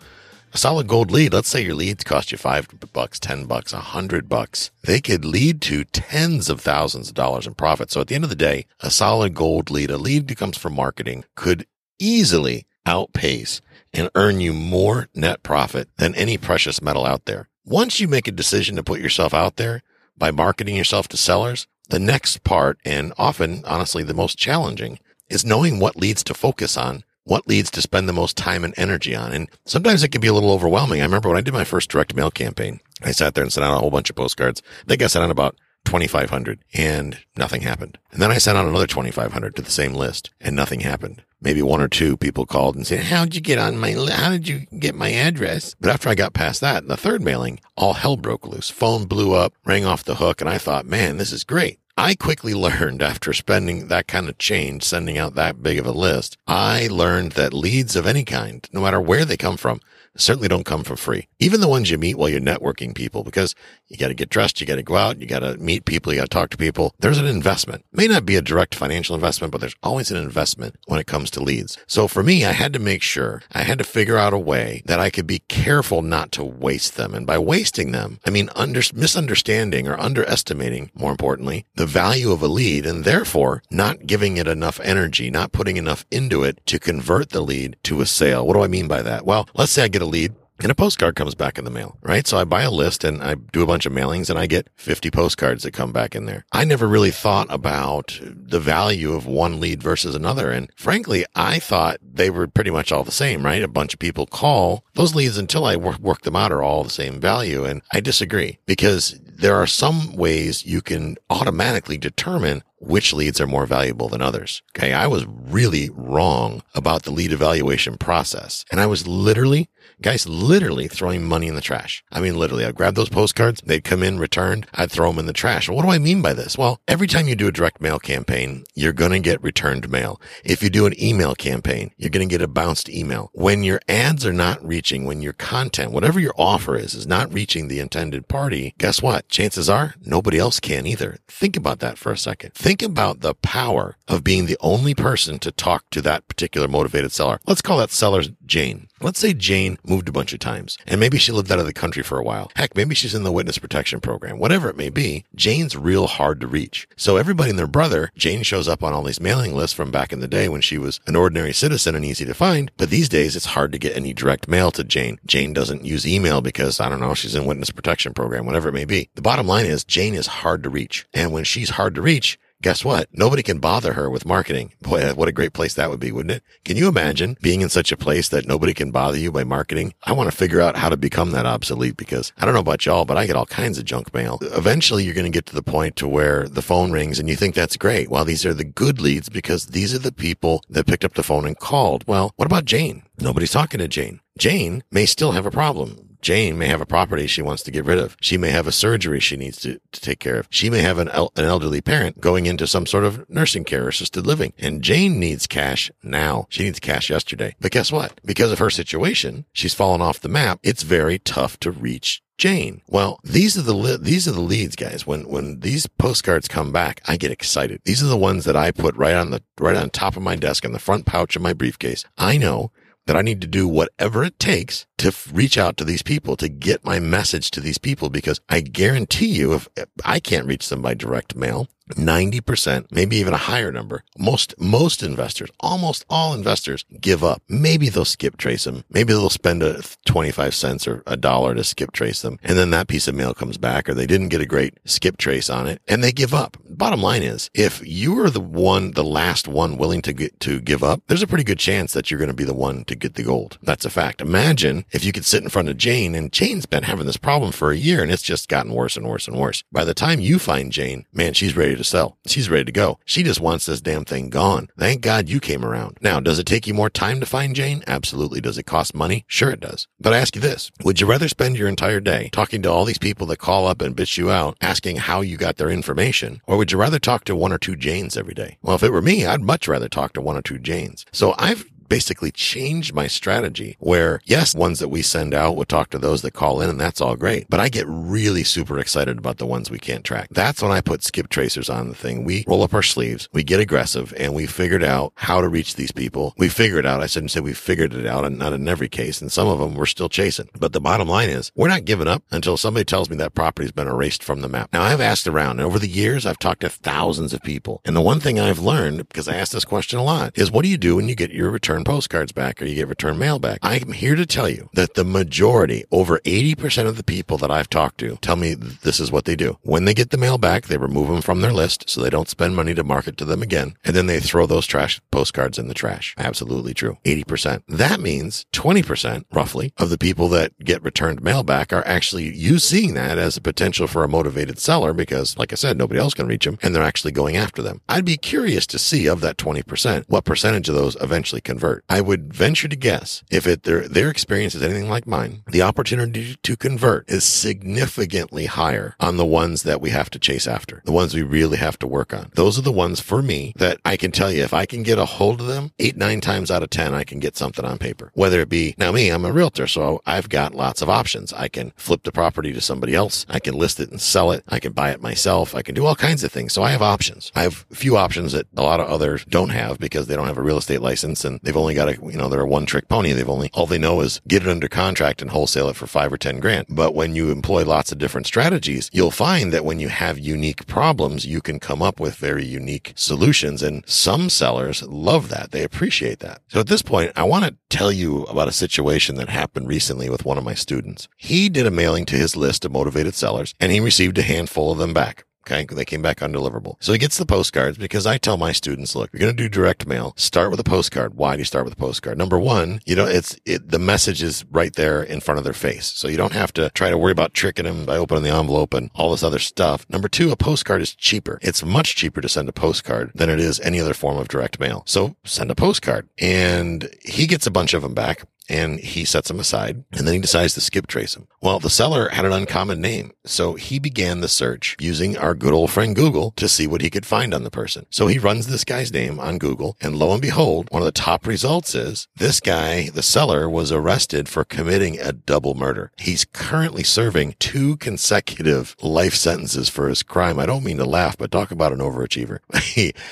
a 0.52 0.58
solid 0.58 0.86
gold 0.86 1.10
lead, 1.10 1.32
let's 1.32 1.48
say 1.48 1.62
your 1.62 1.74
leads 1.74 2.04
cost 2.04 2.32
you 2.32 2.38
five 2.38 2.68
bucks, 2.92 3.18
10 3.18 3.44
bucks, 3.44 3.72
a 3.72 3.78
hundred 3.78 4.28
bucks. 4.28 4.70
They 4.82 5.00
could 5.00 5.24
lead 5.24 5.60
to 5.62 5.84
tens 5.84 6.48
of 6.48 6.60
thousands 6.60 7.08
of 7.08 7.14
dollars 7.14 7.46
in 7.46 7.54
profit. 7.54 7.90
So 7.90 8.00
at 8.00 8.08
the 8.08 8.14
end 8.14 8.24
of 8.24 8.30
the 8.30 8.36
day, 8.36 8.66
a 8.80 8.90
solid 8.90 9.34
gold 9.34 9.70
lead, 9.70 9.90
a 9.90 9.98
lead 9.98 10.28
that 10.28 10.38
comes 10.38 10.56
from 10.56 10.74
marketing 10.74 11.24
could 11.34 11.66
easily 11.98 12.66
outpace 12.86 13.60
and 13.92 14.10
earn 14.14 14.40
you 14.40 14.52
more 14.52 15.08
net 15.14 15.42
profit 15.42 15.88
than 15.96 16.14
any 16.14 16.38
precious 16.38 16.80
metal 16.80 17.04
out 17.04 17.24
there. 17.24 17.48
Once 17.64 17.98
you 17.98 18.06
make 18.06 18.28
a 18.28 18.32
decision 18.32 18.76
to 18.76 18.82
put 18.82 19.00
yourself 19.00 19.34
out 19.34 19.56
there 19.56 19.82
by 20.16 20.30
marketing 20.30 20.76
yourself 20.76 21.08
to 21.08 21.16
sellers, 21.16 21.66
the 21.88 21.98
next 21.98 22.44
part, 22.44 22.78
and 22.84 23.12
often, 23.18 23.64
honestly, 23.64 24.02
the 24.02 24.14
most 24.14 24.38
challenging, 24.38 24.98
is 25.28 25.44
knowing 25.44 25.78
what 25.78 25.96
leads 25.96 26.22
to 26.24 26.34
focus 26.34 26.76
on 26.76 27.04
what 27.26 27.48
leads 27.48 27.70
to 27.72 27.82
spend 27.82 28.08
the 28.08 28.12
most 28.12 28.36
time 28.36 28.64
and 28.64 28.72
energy 28.76 29.14
on. 29.14 29.32
And 29.32 29.48
sometimes 29.64 30.02
it 30.02 30.08
can 30.08 30.20
be 30.20 30.28
a 30.28 30.32
little 30.32 30.52
overwhelming. 30.52 31.00
I 31.00 31.04
remember 31.04 31.28
when 31.28 31.36
I 31.36 31.42
did 31.42 31.52
my 31.52 31.64
first 31.64 31.90
direct 31.90 32.14
mail 32.14 32.30
campaign, 32.30 32.80
I 33.02 33.10
sat 33.10 33.34
there 33.34 33.42
and 33.42 33.52
sent 33.52 33.64
out 33.64 33.76
a 33.76 33.80
whole 33.80 33.90
bunch 33.90 34.08
of 34.08 34.16
postcards. 34.16 34.62
I 34.82 34.88
think 34.88 35.02
I 35.02 35.08
sent 35.08 35.24
out 35.24 35.30
about 35.30 35.56
2,500 35.86 36.60
and 36.74 37.18
nothing 37.36 37.62
happened. 37.62 37.98
And 38.12 38.22
then 38.22 38.30
I 38.30 38.38
sent 38.38 38.56
out 38.56 38.66
another 38.66 38.86
2,500 38.86 39.56
to 39.56 39.62
the 39.62 39.70
same 39.70 39.92
list 39.92 40.30
and 40.40 40.54
nothing 40.54 40.80
happened. 40.80 41.22
Maybe 41.40 41.62
one 41.62 41.80
or 41.80 41.88
two 41.88 42.16
people 42.16 42.46
called 42.46 42.76
and 42.76 42.86
said, 42.86 43.04
how'd 43.04 43.34
you 43.34 43.40
get 43.40 43.58
on 43.58 43.76
my, 43.76 43.92
how 43.92 44.30
did 44.30 44.46
you 44.46 44.60
get 44.78 44.94
my 44.94 45.10
address? 45.10 45.74
But 45.80 45.90
after 45.90 46.08
I 46.08 46.14
got 46.14 46.32
past 46.32 46.60
that, 46.60 46.86
the 46.86 46.96
third 46.96 47.22
mailing, 47.22 47.60
all 47.76 47.94
hell 47.94 48.16
broke 48.16 48.46
loose. 48.46 48.70
Phone 48.70 49.06
blew 49.06 49.34
up, 49.34 49.52
rang 49.64 49.84
off 49.84 50.04
the 50.04 50.16
hook. 50.16 50.40
And 50.40 50.48
I 50.48 50.58
thought, 50.58 50.86
man, 50.86 51.16
this 51.16 51.32
is 51.32 51.44
great. 51.44 51.80
I 51.98 52.14
quickly 52.14 52.52
learned 52.66 53.02
after 53.02 53.32
spending 53.32 53.88
that 53.88 54.06
kind 54.06 54.28
of 54.28 54.38
change, 54.38 54.82
sending 54.82 55.16
out 55.16 55.34
that 55.34 55.62
big 55.62 55.78
of 55.78 55.86
a 55.86 55.92
list, 55.92 56.36
I 56.46 56.88
learned 56.88 57.32
that 57.32 57.54
leads 57.54 57.96
of 57.96 58.06
any 58.06 58.24
kind, 58.24 58.68
no 58.72 58.82
matter 58.82 59.00
where 59.00 59.24
they 59.24 59.36
come 59.36 59.56
from, 59.56 59.80
certainly 60.16 60.48
don't 60.48 60.66
come 60.66 60.84
for 60.84 60.96
free. 60.96 61.28
Even 61.38 61.60
the 61.60 61.68
ones 61.68 61.90
you 61.90 61.98
meet 61.98 62.16
while 62.16 62.28
you're 62.28 62.40
networking 62.40 62.94
people, 62.94 63.22
because 63.22 63.54
you 63.88 63.96
got 63.96 64.08
to 64.08 64.14
get 64.14 64.30
dressed, 64.30 64.60
you 64.60 64.66
got 64.66 64.76
to 64.76 64.82
go 64.82 64.96
out, 64.96 65.18
you 65.18 65.26
got 65.26 65.40
to 65.40 65.56
meet 65.58 65.84
people, 65.84 66.12
you 66.12 66.18
got 66.18 66.24
to 66.24 66.28
talk 66.28 66.50
to 66.50 66.56
people. 66.56 66.94
There's 66.98 67.18
an 67.18 67.26
investment. 67.26 67.84
May 67.92 68.08
not 68.08 68.26
be 68.26 68.36
a 68.36 68.42
direct 68.42 68.74
financial 68.74 69.14
investment, 69.14 69.52
but 69.52 69.60
there's 69.60 69.76
always 69.82 70.10
an 70.10 70.16
investment 70.16 70.76
when 70.86 71.00
it 71.00 71.06
comes 71.06 71.30
to 71.32 71.42
leads. 71.42 71.78
So 71.86 72.08
for 72.08 72.22
me, 72.22 72.44
I 72.44 72.52
had 72.52 72.72
to 72.72 72.78
make 72.78 73.02
sure 73.02 73.42
I 73.52 73.62
had 73.62 73.78
to 73.78 73.84
figure 73.84 74.16
out 74.16 74.32
a 74.32 74.38
way 74.38 74.82
that 74.86 75.00
I 75.00 75.10
could 75.10 75.26
be 75.26 75.40
careful 75.48 76.02
not 76.02 76.32
to 76.32 76.44
waste 76.44 76.96
them. 76.96 77.14
And 77.14 77.26
by 77.26 77.38
wasting 77.38 77.92
them, 77.92 78.18
I 78.26 78.30
mean 78.30 78.50
under, 78.56 78.82
misunderstanding 78.94 79.86
or 79.88 79.98
underestimating, 80.00 80.90
more 80.94 81.10
importantly, 81.10 81.66
the 81.74 81.86
value 81.86 82.32
of 82.32 82.42
a 82.42 82.48
lead 82.48 82.86
and 82.86 83.04
therefore 83.04 83.62
not 83.70 84.06
giving 84.06 84.36
it 84.36 84.48
enough 84.48 84.80
energy, 84.80 85.30
not 85.30 85.52
putting 85.52 85.76
enough 85.76 86.04
into 86.10 86.42
it 86.42 86.64
to 86.66 86.78
convert 86.78 87.30
the 87.30 87.40
lead 87.40 87.76
to 87.84 88.00
a 88.00 88.06
sale. 88.06 88.46
What 88.46 88.54
do 88.54 88.62
I 88.62 88.68
mean 88.68 88.88
by 88.88 89.02
that? 89.02 89.24
Well, 89.24 89.48
let's 89.54 89.72
say 89.72 89.84
I 89.84 89.88
get 89.88 90.02
a 90.02 90.05
lead 90.06 90.34
and 90.58 90.72
a 90.72 90.74
postcard 90.74 91.16
comes 91.16 91.34
back 91.34 91.58
in 91.58 91.64
the 91.64 91.70
mail, 91.70 91.98
right? 92.00 92.26
So 92.26 92.38
I 92.38 92.44
buy 92.44 92.62
a 92.62 92.70
list 92.70 93.04
and 93.04 93.22
I 93.22 93.34
do 93.34 93.62
a 93.62 93.66
bunch 93.66 93.84
of 93.84 93.92
mailings 93.92 94.30
and 94.30 94.38
I 94.38 94.46
get 94.46 94.70
50 94.76 95.10
postcards 95.10 95.62
that 95.64 95.72
come 95.72 95.92
back 95.92 96.14
in 96.14 96.24
there. 96.24 96.46
I 96.50 96.64
never 96.64 96.86
really 96.86 97.10
thought 97.10 97.46
about 97.50 98.18
the 98.22 98.60
value 98.60 99.12
of 99.12 99.26
one 99.26 99.60
lead 99.60 99.82
versus 99.82 100.14
another. 100.14 100.50
And 100.50 100.70
frankly, 100.74 101.26
I 101.34 101.58
thought 101.58 101.98
they 102.02 102.30
were 102.30 102.46
pretty 102.46 102.70
much 102.70 102.90
all 102.90 103.04
the 103.04 103.12
same, 103.12 103.44
right? 103.44 103.62
A 103.62 103.68
bunch 103.68 103.92
of 103.92 104.00
people 104.00 104.26
call 104.26 104.82
those 104.94 105.14
leads 105.14 105.36
until 105.36 105.66
I 105.66 105.76
work, 105.76 105.98
work 105.98 106.22
them 106.22 106.36
out 106.36 106.52
are 106.52 106.62
all 106.62 106.84
the 106.84 106.90
same 106.90 107.20
value. 107.20 107.64
And 107.64 107.82
I 107.92 108.00
disagree 108.00 108.58
because 108.64 109.20
there 109.26 109.56
are 109.56 109.66
some 109.66 110.16
ways 110.16 110.64
you 110.64 110.80
can 110.80 111.18
automatically 111.28 111.98
determine 111.98 112.62
which 112.78 113.12
leads 113.12 113.40
are 113.40 113.46
more 113.46 113.66
valuable 113.66 114.08
than 114.08 114.22
others. 114.22 114.62
Okay. 114.76 114.92
I 114.92 115.06
was 115.06 115.26
really 115.26 115.90
wrong 115.94 116.62
about 116.74 117.02
the 117.02 117.10
lead 117.10 117.32
evaluation 117.32 117.96
process. 117.96 118.64
And 118.70 118.80
I 118.80 118.86
was 118.86 119.06
literally, 119.06 119.68
guys, 120.02 120.28
literally 120.28 120.88
throwing 120.88 121.24
money 121.24 121.48
in 121.48 121.54
the 121.54 121.60
trash. 121.60 122.04
I 122.12 122.20
mean, 122.20 122.38
literally, 122.38 122.64
I'd 122.64 122.74
grab 122.74 122.94
those 122.94 123.08
postcards. 123.08 123.60
They'd 123.62 123.84
come 123.84 124.02
in 124.02 124.18
returned. 124.18 124.66
I'd 124.74 124.90
throw 124.90 125.10
them 125.10 125.18
in 125.18 125.26
the 125.26 125.32
trash. 125.32 125.68
What 125.68 125.82
do 125.82 125.90
I 125.90 125.98
mean 125.98 126.22
by 126.22 126.34
this? 126.34 126.58
Well, 126.58 126.80
every 126.86 127.06
time 127.06 127.28
you 127.28 127.34
do 127.34 127.48
a 127.48 127.52
direct 127.52 127.80
mail 127.80 127.98
campaign, 127.98 128.64
you're 128.74 128.92
going 128.92 129.12
to 129.12 129.20
get 129.20 129.42
returned 129.42 129.90
mail. 129.90 130.20
If 130.44 130.62
you 130.62 130.70
do 130.70 130.86
an 130.86 131.00
email 131.02 131.34
campaign, 131.34 131.92
you're 131.96 132.10
going 132.10 132.28
to 132.28 132.32
get 132.32 132.42
a 132.42 132.48
bounced 132.48 132.88
email. 132.88 133.30
When 133.32 133.62
your 133.62 133.80
ads 133.88 134.26
are 134.26 134.32
not 134.32 134.64
reaching, 134.66 135.04
when 135.04 135.22
your 135.22 135.32
content, 135.32 135.92
whatever 135.92 136.20
your 136.20 136.34
offer 136.36 136.76
is, 136.76 136.94
is 136.94 137.06
not 137.06 137.32
reaching 137.32 137.68
the 137.68 137.80
intended 137.80 138.28
party, 138.28 138.74
guess 138.78 139.02
what? 139.02 139.28
Chances 139.28 139.68
are 139.68 139.94
nobody 140.04 140.38
else 140.38 140.60
can 140.60 140.86
either. 140.86 141.18
Think 141.28 141.56
about 141.56 141.78
that 141.80 141.98
for 141.98 142.12
a 142.12 142.18
second. 142.18 142.52
Think 142.66 142.82
about 142.82 143.20
the 143.20 143.34
power 143.34 143.96
of 144.08 144.24
being 144.24 144.46
the 144.46 144.56
only 144.60 144.92
person 144.92 145.38
to 145.38 145.52
talk 145.52 145.88
to 145.90 146.02
that 146.02 146.26
particular 146.26 146.66
motivated 146.66 147.12
seller. 147.12 147.38
Let's 147.46 147.62
call 147.62 147.78
that 147.78 147.92
seller 147.92 148.24
Jane. 148.44 148.88
Let's 149.00 149.20
say 149.20 149.34
Jane 149.34 149.78
moved 149.84 150.08
a 150.08 150.12
bunch 150.12 150.32
of 150.32 150.40
times 150.40 150.76
and 150.84 150.98
maybe 150.98 151.16
she 151.16 151.30
lived 151.30 151.52
out 151.52 151.60
of 151.60 151.66
the 151.66 151.72
country 151.72 152.02
for 152.02 152.18
a 152.18 152.24
while. 152.24 152.50
Heck, 152.56 152.74
maybe 152.74 152.96
she's 152.96 153.14
in 153.14 153.22
the 153.22 153.30
witness 153.30 153.58
protection 153.58 154.00
program. 154.00 154.40
Whatever 154.40 154.68
it 154.68 154.76
may 154.76 154.90
be, 154.90 155.24
Jane's 155.32 155.76
real 155.76 156.08
hard 156.08 156.40
to 156.40 156.48
reach. 156.48 156.88
So 156.96 157.16
everybody 157.16 157.50
and 157.50 157.58
their 157.58 157.68
brother, 157.68 158.10
Jane 158.16 158.42
shows 158.42 158.66
up 158.66 158.82
on 158.82 158.92
all 158.92 159.04
these 159.04 159.20
mailing 159.20 159.54
lists 159.54 159.76
from 159.76 159.92
back 159.92 160.12
in 160.12 160.18
the 160.18 160.26
day 160.26 160.48
when 160.48 160.60
she 160.60 160.76
was 160.76 160.98
an 161.06 161.14
ordinary 161.14 161.52
citizen 161.52 161.94
and 161.94 162.04
easy 162.04 162.24
to 162.24 162.34
find. 162.34 162.72
But 162.76 162.90
these 162.90 163.08
days 163.08 163.36
it's 163.36 163.46
hard 163.46 163.70
to 163.74 163.78
get 163.78 163.96
any 163.96 164.12
direct 164.12 164.48
mail 164.48 164.72
to 164.72 164.82
Jane. 164.82 165.20
Jane 165.24 165.52
doesn't 165.52 165.84
use 165.84 166.04
email 166.04 166.40
because 166.40 166.80
I 166.80 166.88
don't 166.88 166.98
know, 166.98 167.14
she's 167.14 167.36
in 167.36 167.46
witness 167.46 167.70
protection 167.70 168.12
program, 168.12 168.44
whatever 168.44 168.70
it 168.70 168.74
may 168.74 168.86
be. 168.86 169.08
The 169.14 169.22
bottom 169.22 169.46
line 169.46 169.66
is 169.66 169.84
Jane 169.84 170.14
is 170.14 170.26
hard 170.26 170.64
to 170.64 170.68
reach. 170.68 171.06
And 171.14 171.30
when 171.30 171.44
she's 171.44 171.70
hard 171.70 171.94
to 171.94 172.02
reach, 172.02 172.40
guess 172.62 172.84
what? 172.84 173.08
Nobody 173.12 173.42
can 173.42 173.58
bother 173.58 173.92
her 173.92 174.08
with 174.10 174.26
marketing. 174.26 174.72
Boy, 174.80 175.12
what 175.14 175.28
a 175.28 175.32
great 175.32 175.52
place 175.52 175.74
that 175.74 175.90
would 175.90 176.00
be, 176.00 176.12
wouldn't 176.12 176.36
it? 176.36 176.42
Can 176.64 176.76
you 176.76 176.88
imagine 176.88 177.36
being 177.40 177.60
in 177.60 177.68
such 177.68 177.92
a 177.92 177.96
place 177.96 178.28
that 178.28 178.46
nobody 178.46 178.74
can 178.74 178.90
bother 178.90 179.18
you 179.18 179.30
by 179.30 179.44
marketing? 179.44 179.94
I 180.04 180.12
want 180.12 180.30
to 180.30 180.36
figure 180.36 180.60
out 180.60 180.76
how 180.76 180.88
to 180.88 180.96
become 180.96 181.30
that 181.32 181.46
obsolete 181.46 181.96
because 181.96 182.32
I 182.38 182.44
don't 182.44 182.54
know 182.54 182.60
about 182.60 182.86
y'all, 182.86 183.04
but 183.04 183.16
I 183.16 183.26
get 183.26 183.36
all 183.36 183.46
kinds 183.46 183.78
of 183.78 183.84
junk 183.84 184.12
mail. 184.14 184.38
Eventually 184.42 185.04
you're 185.04 185.14
going 185.14 185.30
to 185.30 185.36
get 185.36 185.46
to 185.46 185.54
the 185.54 185.62
point 185.62 185.96
to 185.96 186.08
where 186.08 186.48
the 186.48 186.62
phone 186.62 186.92
rings 186.92 187.18
and 187.18 187.28
you 187.28 187.36
think 187.36 187.54
that's 187.54 187.76
great. 187.76 188.10
Well, 188.10 188.24
these 188.24 188.46
are 188.46 188.54
the 188.54 188.64
good 188.64 189.00
leads 189.00 189.28
because 189.28 189.66
these 189.66 189.94
are 189.94 189.98
the 189.98 190.12
people 190.12 190.62
that 190.70 190.86
picked 190.86 191.04
up 191.04 191.14
the 191.14 191.22
phone 191.22 191.46
and 191.46 191.58
called. 191.58 192.04
Well, 192.06 192.32
what 192.36 192.46
about 192.46 192.64
Jane? 192.64 193.02
Nobody's 193.18 193.52
talking 193.52 193.78
to 193.78 193.88
Jane. 193.88 194.20
Jane 194.38 194.82
may 194.90 195.06
still 195.06 195.32
have 195.32 195.46
a 195.46 195.50
problem. 195.50 196.05
Jane 196.26 196.58
may 196.58 196.66
have 196.66 196.80
a 196.80 196.86
property 196.86 197.28
she 197.28 197.40
wants 197.40 197.62
to 197.62 197.70
get 197.70 197.84
rid 197.84 198.00
of. 198.00 198.16
She 198.20 198.36
may 198.36 198.50
have 198.50 198.66
a 198.66 198.72
surgery 198.72 199.20
she 199.20 199.36
needs 199.36 199.58
to, 199.58 199.78
to 199.92 200.00
take 200.00 200.18
care 200.18 200.34
of. 200.40 200.48
She 200.50 200.68
may 200.68 200.80
have 200.80 200.98
an, 200.98 201.08
el- 201.10 201.30
an 201.36 201.44
elderly 201.44 201.80
parent 201.80 202.20
going 202.20 202.46
into 202.46 202.66
some 202.66 202.84
sort 202.84 203.04
of 203.04 203.30
nursing 203.30 203.62
care 203.62 203.84
or 203.84 203.90
assisted 203.90 204.26
living. 204.26 204.52
And 204.58 204.82
Jane 204.82 205.20
needs 205.20 205.46
cash 205.46 205.88
now. 206.02 206.48
She 206.48 206.64
needs 206.64 206.80
cash 206.80 207.10
yesterday. 207.10 207.54
But 207.60 207.70
guess 207.70 207.92
what? 207.92 208.20
Because 208.24 208.50
of 208.50 208.58
her 208.58 208.70
situation, 208.70 209.44
she's 209.52 209.72
fallen 209.72 210.02
off 210.02 210.18
the 210.18 210.28
map. 210.28 210.58
It's 210.64 210.82
very 210.82 211.20
tough 211.20 211.60
to 211.60 211.70
reach 211.70 212.24
Jane. 212.38 212.82
Well, 212.88 213.20
these 213.22 213.56
are 213.56 213.62
the 213.62 213.72
li- 213.72 213.98
these 214.00 214.26
are 214.26 214.32
the 214.32 214.40
leads, 214.40 214.74
guys. 214.74 215.06
When 215.06 215.28
when 215.28 215.60
these 215.60 215.86
postcards 215.86 216.48
come 216.48 216.72
back, 216.72 217.02
I 217.06 217.16
get 217.16 217.30
excited. 217.30 217.82
These 217.84 218.02
are 218.02 218.08
the 218.08 218.16
ones 218.16 218.46
that 218.46 218.56
I 218.56 218.72
put 218.72 218.96
right 218.96 219.14
on 219.14 219.30
the 219.30 219.44
right 219.60 219.76
on 219.76 219.90
top 219.90 220.16
of 220.16 220.24
my 220.24 220.34
desk 220.34 220.64
in 220.64 220.72
the 220.72 220.80
front 220.80 221.06
pouch 221.06 221.36
of 221.36 221.42
my 221.42 221.52
briefcase. 221.52 222.04
I 222.18 222.36
know 222.36 222.72
that 223.06 223.16
I 223.16 223.22
need 223.22 223.40
to 223.40 223.46
do 223.46 223.66
whatever 223.66 224.24
it 224.24 224.38
takes 224.38 224.86
to 224.98 225.14
reach 225.32 225.56
out 225.56 225.76
to 225.76 225.84
these 225.84 226.02
people, 226.02 226.36
to 226.36 226.48
get 226.48 226.84
my 226.84 226.98
message 226.98 227.50
to 227.52 227.60
these 227.60 227.78
people, 227.78 228.10
because 228.10 228.40
I 228.48 228.60
guarantee 228.60 229.26
you, 229.28 229.54
if 229.54 229.68
I 230.04 230.20
can't 230.20 230.46
reach 230.46 230.68
them 230.68 230.82
by 230.82 230.94
direct 230.94 231.36
mail, 231.36 231.68
90%, 231.94 232.86
maybe 232.90 233.16
even 233.16 233.32
a 233.32 233.38
higher 233.38 233.70
number. 233.70 234.02
Most, 234.18 234.54
most 234.58 235.02
investors, 235.02 235.50
almost 235.60 236.04
all 236.10 236.34
investors 236.34 236.84
give 237.00 237.22
up. 237.22 237.42
Maybe 237.48 237.88
they'll 237.88 238.04
skip 238.04 238.36
trace 238.36 238.64
them. 238.64 238.84
Maybe 238.90 239.12
they'll 239.12 239.30
spend 239.30 239.62
a 239.62 239.82
25 240.06 240.54
cents 240.54 240.88
or 240.88 241.02
a 241.06 241.16
dollar 241.16 241.54
to 241.54 241.64
skip 241.64 241.92
trace 241.92 242.22
them. 242.22 242.38
And 242.42 242.58
then 242.58 242.70
that 242.70 242.88
piece 242.88 243.08
of 243.08 243.14
mail 243.14 243.34
comes 243.34 243.58
back 243.58 243.88
or 243.88 243.94
they 243.94 244.06
didn't 244.06 244.28
get 244.28 244.40
a 244.40 244.46
great 244.46 244.78
skip 244.84 245.16
trace 245.16 245.48
on 245.48 245.66
it 245.66 245.80
and 245.86 246.02
they 246.02 246.12
give 246.12 246.34
up. 246.34 246.56
Bottom 246.68 247.02
line 247.02 247.22
is 247.22 247.50
if 247.54 247.86
you 247.86 248.18
are 248.20 248.30
the 248.30 248.40
one, 248.40 248.92
the 248.92 249.04
last 249.04 249.46
one 249.48 249.76
willing 249.76 250.02
to 250.02 250.12
get 250.12 250.38
to 250.40 250.60
give 250.60 250.82
up, 250.82 251.02
there's 251.06 251.22
a 251.22 251.26
pretty 251.26 251.44
good 251.44 251.58
chance 251.58 251.92
that 251.92 252.10
you're 252.10 252.18
going 252.18 252.28
to 252.28 252.34
be 252.34 252.44
the 252.44 252.54
one 252.54 252.84
to 252.84 252.96
get 252.96 253.14
the 253.14 253.22
gold. 253.22 253.58
That's 253.62 253.84
a 253.84 253.90
fact. 253.90 254.20
Imagine 254.20 254.84
if 254.90 255.04
you 255.04 255.12
could 255.12 255.24
sit 255.24 255.42
in 255.42 255.48
front 255.48 255.68
of 255.68 255.76
Jane 255.76 256.14
and 256.14 256.32
Jane's 256.32 256.66
been 256.66 256.82
having 256.82 257.06
this 257.06 257.16
problem 257.16 257.52
for 257.52 257.70
a 257.70 257.76
year 257.76 258.02
and 258.02 258.10
it's 258.10 258.22
just 258.22 258.48
gotten 258.48 258.72
worse 258.72 258.96
and 258.96 259.06
worse 259.06 259.28
and 259.28 259.38
worse. 259.38 259.62
By 259.70 259.84
the 259.84 259.94
time 259.94 260.20
you 260.20 260.38
find 260.38 260.72
Jane, 260.72 261.06
man, 261.12 261.32
she's 261.32 261.56
ready 261.56 261.75
to 261.76 261.84
sell. 261.84 262.16
She's 262.26 262.50
ready 262.50 262.64
to 262.64 262.72
go. 262.72 262.98
She 263.04 263.22
just 263.22 263.40
wants 263.40 263.66
this 263.66 263.80
damn 263.80 264.04
thing 264.04 264.30
gone. 264.30 264.68
Thank 264.78 265.00
God 265.00 265.28
you 265.28 265.40
came 265.40 265.64
around. 265.64 265.98
Now, 266.00 266.20
does 266.20 266.38
it 266.38 266.46
take 266.46 266.66
you 266.66 266.74
more 266.74 266.90
time 266.90 267.20
to 267.20 267.26
find 267.26 267.54
Jane? 267.54 267.82
Absolutely. 267.86 268.40
Does 268.40 268.58
it 268.58 268.64
cost 268.64 268.94
money? 268.94 269.24
Sure 269.26 269.50
it 269.50 269.60
does. 269.60 269.86
But 270.00 270.12
I 270.12 270.18
ask 270.18 270.34
you 270.34 270.40
this. 270.40 270.70
Would 270.84 271.00
you 271.00 271.06
rather 271.06 271.28
spend 271.28 271.56
your 271.56 271.68
entire 271.68 272.00
day 272.00 272.30
talking 272.32 272.62
to 272.62 272.70
all 272.70 272.84
these 272.84 272.98
people 272.98 273.26
that 273.28 273.38
call 273.38 273.66
up 273.66 273.80
and 273.80 273.96
bitch 273.96 274.16
you 274.16 274.30
out, 274.30 274.56
asking 274.60 274.96
how 274.96 275.20
you 275.20 275.36
got 275.36 275.56
their 275.56 275.70
information? 275.70 276.40
Or 276.46 276.56
would 276.56 276.72
you 276.72 276.78
rather 276.78 276.98
talk 276.98 277.24
to 277.24 277.36
one 277.36 277.52
or 277.52 277.58
two 277.58 277.76
Janes 277.76 278.16
every 278.16 278.34
day? 278.34 278.58
Well, 278.62 278.76
if 278.76 278.82
it 278.82 278.92
were 278.92 279.02
me, 279.02 279.26
I'd 279.26 279.42
much 279.42 279.68
rather 279.68 279.88
talk 279.88 280.12
to 280.14 280.20
one 280.20 280.36
or 280.36 280.42
two 280.42 280.58
Janes. 280.58 281.04
So 281.12 281.34
I've 281.38 281.64
basically 281.88 282.30
changed 282.30 282.94
my 282.94 283.06
strategy 283.06 283.76
where 283.78 284.20
yes, 284.24 284.54
ones 284.54 284.78
that 284.78 284.88
we 284.88 285.02
send 285.02 285.34
out, 285.34 285.56
we'll 285.56 285.64
talk 285.64 285.90
to 285.90 285.98
those 285.98 286.22
that 286.22 286.32
call 286.32 286.60
in 286.60 286.70
and 286.70 286.80
that's 286.80 287.00
all 287.00 287.16
great. 287.16 287.48
But 287.48 287.60
I 287.60 287.68
get 287.68 287.86
really 287.88 288.44
super 288.44 288.78
excited 288.78 289.18
about 289.18 289.38
the 289.38 289.46
ones 289.46 289.70
we 289.70 289.78
can't 289.78 290.04
track. 290.04 290.28
That's 290.30 290.62
when 290.62 290.72
I 290.72 290.80
put 290.80 291.02
skip 291.02 291.28
tracers 291.28 291.70
on 291.70 291.88
the 291.88 291.94
thing. 291.94 292.24
We 292.24 292.44
roll 292.46 292.62
up 292.62 292.74
our 292.74 292.82
sleeves, 292.82 293.28
we 293.32 293.42
get 293.42 293.60
aggressive 293.60 294.14
and 294.16 294.34
we 294.34 294.46
figured 294.46 294.84
out 294.84 295.12
how 295.16 295.40
to 295.40 295.48
reach 295.48 295.76
these 295.76 295.92
people. 295.92 296.34
We 296.38 296.48
figured 296.48 296.86
out, 296.86 297.02
I 297.02 297.06
shouldn't 297.06 297.30
say 297.32 297.40
we 297.40 297.52
figured 297.52 297.94
it 297.94 298.06
out 298.06 298.24
and 298.24 298.38
not 298.38 298.52
in 298.52 298.68
every 298.68 298.88
case. 298.88 299.20
And 299.20 299.32
some 299.32 299.48
of 299.48 299.58
them 299.58 299.74
we're 299.74 299.86
still 299.86 300.08
chasing. 300.08 300.48
But 300.58 300.72
the 300.72 300.80
bottom 300.80 301.08
line 301.08 301.28
is 301.28 301.52
we're 301.54 301.68
not 301.68 301.84
giving 301.84 302.08
up 302.08 302.22
until 302.30 302.56
somebody 302.56 302.84
tells 302.84 303.10
me 303.10 303.16
that 303.16 303.34
property's 303.34 303.72
been 303.72 303.88
erased 303.88 304.22
from 304.22 304.40
the 304.40 304.48
map. 304.48 304.70
Now 304.72 304.82
I've 304.82 305.00
asked 305.00 305.26
around 305.26 305.58
and 305.58 305.66
over 305.66 305.78
the 305.78 305.88
years, 305.88 306.26
I've 306.26 306.38
talked 306.38 306.60
to 306.60 306.68
thousands 306.68 307.32
of 307.32 307.42
people. 307.42 307.80
And 307.84 307.96
the 307.96 308.00
one 308.00 308.20
thing 308.20 308.38
I've 308.38 308.58
learned, 308.58 309.08
because 309.08 309.28
I 309.28 309.36
ask 309.36 309.52
this 309.52 309.64
question 309.64 309.98
a 309.98 310.04
lot, 310.04 310.36
is 310.36 310.50
what 310.50 310.62
do 310.62 310.68
you 310.68 310.78
do 310.78 310.96
when 310.96 311.08
you 311.08 311.14
get 311.14 311.30
your 311.30 311.50
return 311.50 311.75
postcards 311.84 312.32
back 312.32 312.60
or 312.60 312.66
you 312.66 312.74
get 312.74 312.88
return 312.88 313.18
mail 313.18 313.38
back? 313.38 313.58
I'm 313.62 313.92
here 313.92 314.14
to 314.14 314.26
tell 314.26 314.48
you 314.48 314.70
that 314.74 314.94
the 314.94 315.04
majority, 315.04 315.84
over 315.90 316.18
80% 316.20 316.86
of 316.86 316.96
the 316.96 317.04
people 317.04 317.38
that 317.38 317.50
I've 317.50 317.70
talked 317.70 317.98
to 317.98 318.16
tell 318.16 318.36
me 318.36 318.54
this 318.54 319.00
is 319.00 319.12
what 319.12 319.24
they 319.24 319.36
do. 319.36 319.58
When 319.62 319.84
they 319.84 319.94
get 319.94 320.10
the 320.10 320.18
mail 320.18 320.38
back, 320.38 320.66
they 320.66 320.76
remove 320.76 321.08
them 321.08 321.22
from 321.22 321.40
their 321.40 321.52
list 321.52 321.88
so 321.88 322.00
they 322.00 322.10
don't 322.10 322.28
spend 322.28 322.56
money 322.56 322.74
to 322.74 322.84
market 322.84 323.16
to 323.18 323.24
them 323.24 323.42
again. 323.42 323.76
And 323.84 323.94
then 323.94 324.06
they 324.06 324.20
throw 324.20 324.46
those 324.46 324.66
trash 324.66 325.00
postcards 325.10 325.58
in 325.58 325.68
the 325.68 325.74
trash. 325.74 326.14
Absolutely 326.18 326.74
true. 326.74 326.98
80%. 327.04 327.62
That 327.68 328.00
means 328.00 328.46
20% 328.52 329.24
roughly 329.32 329.72
of 329.76 329.90
the 329.90 329.98
people 329.98 330.28
that 330.30 330.58
get 330.64 330.82
returned 330.82 331.22
mail 331.22 331.42
back 331.42 331.72
are 331.72 331.86
actually 331.86 332.34
you 332.34 332.58
seeing 332.58 332.94
that 332.94 333.18
as 333.18 333.36
a 333.36 333.40
potential 333.40 333.86
for 333.86 334.04
a 334.04 334.08
motivated 334.08 334.58
seller 334.58 334.92
because 334.92 335.36
like 335.36 335.52
I 335.52 335.56
said, 335.56 335.76
nobody 335.76 336.00
else 336.00 336.14
can 336.14 336.26
reach 336.26 336.44
them 336.44 336.58
and 336.62 336.74
they're 336.74 336.82
actually 336.82 337.12
going 337.12 337.36
after 337.36 337.62
them. 337.62 337.80
I'd 337.88 338.04
be 338.04 338.16
curious 338.16 338.66
to 338.68 338.78
see 338.78 339.06
of 339.06 339.20
that 339.20 339.36
20%, 339.36 340.04
what 340.08 340.24
percentage 340.24 340.68
of 340.68 340.74
those 340.74 340.96
eventually 341.00 341.40
convert. 341.40 341.65
I 341.88 342.00
would 342.00 342.32
venture 342.32 342.68
to 342.68 342.76
guess 342.76 343.22
if 343.30 343.46
it, 343.46 343.64
their, 343.64 343.88
their 343.88 344.10
experience 344.10 344.54
is 344.54 344.62
anything 344.62 344.88
like 344.88 345.06
mine, 345.06 345.42
the 345.46 345.62
opportunity 345.62 346.36
to 346.42 346.56
convert 346.56 347.08
is 347.10 347.24
significantly 347.24 348.46
higher 348.46 348.94
on 349.00 349.16
the 349.16 349.26
ones 349.26 349.62
that 349.62 349.80
we 349.80 349.90
have 349.90 350.10
to 350.10 350.18
chase 350.18 350.46
after, 350.46 350.82
the 350.84 350.92
ones 350.92 351.14
we 351.14 351.22
really 351.22 351.56
have 351.58 351.78
to 351.78 351.86
work 351.86 352.12
on. 352.12 352.30
Those 352.34 352.58
are 352.58 352.62
the 352.62 352.72
ones 352.72 353.00
for 353.00 353.22
me 353.22 353.52
that 353.56 353.78
I 353.84 353.96
can 353.96 354.12
tell 354.12 354.30
you 354.30 354.42
if 354.42 354.54
I 354.54 354.66
can 354.66 354.82
get 354.82 354.98
a 354.98 355.04
hold 355.04 355.40
of 355.40 355.46
them 355.46 355.72
eight, 355.78 355.96
nine 355.96 356.20
times 356.20 356.50
out 356.50 356.62
of 356.62 356.70
10, 356.70 356.94
I 356.94 357.04
can 357.04 357.18
get 357.18 357.36
something 357.36 357.64
on 357.64 357.78
paper. 357.78 358.10
Whether 358.14 358.40
it 358.40 358.48
be 358.48 358.74
now 358.78 358.92
me, 358.92 359.08
I'm 359.08 359.24
a 359.24 359.32
realtor, 359.32 359.66
so 359.66 360.02
I've 360.06 360.28
got 360.28 360.54
lots 360.54 360.82
of 360.82 360.88
options. 360.90 361.32
I 361.32 361.48
can 361.48 361.72
flip 361.76 362.02
the 362.02 362.12
property 362.12 362.52
to 362.52 362.60
somebody 362.60 362.94
else. 362.94 363.26
I 363.28 363.40
can 363.40 363.54
list 363.54 363.80
it 363.80 363.90
and 363.90 364.00
sell 364.00 364.32
it. 364.32 364.44
I 364.48 364.60
can 364.60 364.72
buy 364.72 364.90
it 364.90 365.02
myself. 365.02 365.54
I 365.54 365.62
can 365.62 365.74
do 365.74 365.86
all 365.86 365.96
kinds 365.96 366.24
of 366.24 366.32
things. 366.32 366.52
So 366.52 366.62
I 366.62 366.70
have 366.70 366.82
options. 366.82 367.32
I 367.34 367.42
have 367.42 367.66
few 367.70 367.96
options 367.96 368.32
that 368.32 368.46
a 368.56 368.62
lot 368.62 368.80
of 368.80 368.88
others 368.88 369.24
don't 369.24 369.50
have 369.50 369.78
because 369.78 370.06
they 370.06 370.16
don't 370.16 370.26
have 370.26 370.38
a 370.38 370.42
real 370.42 370.58
estate 370.58 370.82
license 370.82 371.24
and 371.24 371.40
they've 371.42 371.55
only 371.56 371.74
got 371.74 371.88
a, 371.88 371.92
you 371.92 372.18
know, 372.18 372.28
they're 372.28 372.40
a 372.40 372.46
one 372.46 372.66
trick 372.66 372.88
pony. 372.88 373.12
They've 373.12 373.28
only, 373.28 373.50
all 373.54 373.66
they 373.66 373.78
know 373.78 374.00
is 374.00 374.20
get 374.28 374.42
it 374.42 374.48
under 374.48 374.68
contract 374.68 375.22
and 375.22 375.30
wholesale 375.30 375.68
it 375.68 375.76
for 375.76 375.86
five 375.86 376.12
or 376.12 376.16
10 376.16 376.40
grand. 376.40 376.66
But 376.68 376.94
when 376.94 377.14
you 377.14 377.30
employ 377.30 377.64
lots 377.64 377.92
of 377.92 377.98
different 377.98 378.26
strategies, 378.26 378.90
you'll 378.92 379.10
find 379.10 379.52
that 379.52 379.64
when 379.64 379.80
you 379.80 379.88
have 379.88 380.18
unique 380.18 380.66
problems, 380.66 381.26
you 381.26 381.40
can 381.40 381.58
come 381.58 381.82
up 381.82 382.00
with 382.00 382.16
very 382.16 382.44
unique 382.44 382.92
solutions. 382.96 383.62
And 383.62 383.84
some 383.86 384.28
sellers 384.28 384.82
love 384.82 385.28
that. 385.28 385.50
They 385.50 385.62
appreciate 385.62 386.20
that. 386.20 386.42
So 386.48 386.60
at 386.60 386.68
this 386.68 386.82
point, 386.82 387.12
I 387.16 387.24
want 387.24 387.44
to 387.44 387.56
tell 387.68 387.92
you 387.92 388.24
about 388.24 388.48
a 388.48 388.52
situation 388.52 389.16
that 389.16 389.28
happened 389.28 389.68
recently 389.68 390.10
with 390.10 390.24
one 390.24 390.38
of 390.38 390.44
my 390.44 390.54
students. 390.54 391.08
He 391.16 391.48
did 391.48 391.66
a 391.66 391.70
mailing 391.70 392.06
to 392.06 392.16
his 392.16 392.36
list 392.36 392.64
of 392.64 392.72
motivated 392.72 393.14
sellers 393.14 393.54
and 393.60 393.72
he 393.72 393.80
received 393.80 394.18
a 394.18 394.22
handful 394.22 394.72
of 394.72 394.78
them 394.78 394.94
back. 394.94 395.24
Okay. 395.46 395.64
They 395.64 395.84
came 395.84 396.02
back 396.02 396.18
undeliverable. 396.18 396.76
So 396.80 396.92
he 396.92 396.98
gets 396.98 397.18
the 397.18 397.26
postcards 397.26 397.78
because 397.78 398.06
I 398.06 398.18
tell 398.18 398.36
my 398.36 398.52
students, 398.52 398.96
look, 398.96 399.10
you're 399.12 399.20
going 399.20 399.36
to 399.36 399.42
do 399.42 399.48
direct 399.48 399.86
mail. 399.86 400.12
Start 400.16 400.50
with 400.50 400.58
a 400.58 400.64
postcard. 400.64 401.14
Why 401.14 401.36
do 401.36 401.40
you 401.40 401.44
start 401.44 401.64
with 401.64 401.74
a 401.74 401.76
postcard? 401.76 402.18
Number 402.18 402.38
one, 402.38 402.80
you 402.84 402.96
know, 402.96 403.06
it's, 403.06 403.38
it, 403.44 403.70
the 403.70 403.78
message 403.78 404.22
is 404.22 404.44
right 404.50 404.72
there 404.72 405.02
in 405.02 405.20
front 405.20 405.38
of 405.38 405.44
their 405.44 405.52
face. 405.52 405.86
So 405.86 406.08
you 406.08 406.16
don't 406.16 406.32
have 406.32 406.52
to 406.54 406.70
try 406.70 406.90
to 406.90 406.98
worry 406.98 407.12
about 407.12 407.32
tricking 407.32 407.64
them 407.64 407.84
by 407.86 407.96
opening 407.96 408.24
the 408.24 408.34
envelope 408.34 408.74
and 408.74 408.90
all 408.94 409.12
this 409.12 409.22
other 409.22 409.38
stuff. 409.38 409.86
Number 409.88 410.08
two, 410.08 410.32
a 410.32 410.36
postcard 410.36 410.82
is 410.82 410.94
cheaper. 410.94 411.38
It's 411.42 411.64
much 411.64 411.94
cheaper 411.94 412.20
to 412.20 412.28
send 412.28 412.48
a 412.48 412.52
postcard 412.52 413.12
than 413.14 413.30
it 413.30 413.38
is 413.38 413.60
any 413.60 413.80
other 413.80 413.94
form 413.94 414.18
of 414.18 414.28
direct 414.28 414.58
mail. 414.58 414.82
So 414.86 415.16
send 415.24 415.50
a 415.50 415.54
postcard 415.54 416.08
and 416.18 416.90
he 417.04 417.26
gets 417.26 417.46
a 417.46 417.52
bunch 417.52 417.72
of 417.72 417.82
them 417.82 417.94
back 417.94 418.24
and 418.48 418.78
he 418.80 419.04
sets 419.04 419.28
them 419.28 419.40
aside 419.40 419.84
and 419.92 420.06
then 420.06 420.14
he 420.14 420.20
decides 420.20 420.54
to 420.54 420.60
skip 420.60 420.86
trace 420.86 421.14
them. 421.14 421.28
Well, 421.40 421.58
the 421.58 421.70
seller 421.70 422.08
had 422.10 422.24
an 422.24 422.32
uncommon 422.32 422.80
name. 422.80 423.12
So 423.24 423.54
he 423.54 423.78
began 423.78 424.20
the 424.20 424.28
search 424.28 424.76
using 424.80 425.16
our 425.16 425.34
good 425.34 425.52
old 425.52 425.70
friend 425.70 425.94
Google 425.94 426.32
to 426.32 426.48
see 426.48 426.66
what 426.66 426.80
he 426.80 426.90
could 426.90 427.06
find 427.06 427.34
on 427.34 427.44
the 427.44 427.50
person. 427.50 427.86
So 427.90 428.06
he 428.06 428.18
runs 428.18 428.46
this 428.46 428.64
guy's 428.64 428.92
name 428.92 429.18
on 429.20 429.38
Google 429.38 429.76
and 429.80 429.96
lo 429.96 430.12
and 430.12 430.22
behold, 430.22 430.68
one 430.70 430.82
of 430.82 430.86
the 430.86 430.92
top 430.92 431.26
results 431.26 431.74
is 431.74 432.08
this 432.16 432.40
guy, 432.40 432.88
the 432.90 433.02
seller 433.02 433.48
was 433.48 433.72
arrested 433.72 434.28
for 434.28 434.44
committing 434.44 434.98
a 434.98 435.12
double 435.12 435.54
murder. 435.54 435.92
He's 435.98 436.24
currently 436.24 436.82
serving 436.82 437.36
two 437.38 437.76
consecutive 437.76 438.76
life 438.82 439.14
sentences 439.14 439.68
for 439.68 439.88
his 439.88 440.02
crime. 440.02 440.38
I 440.38 440.46
don't 440.46 440.64
mean 440.64 440.78
to 440.78 440.84
laugh, 440.84 441.16
but 441.16 441.30
talk 441.30 441.50
about 441.50 441.72
an 441.72 441.78
overachiever 441.78 442.38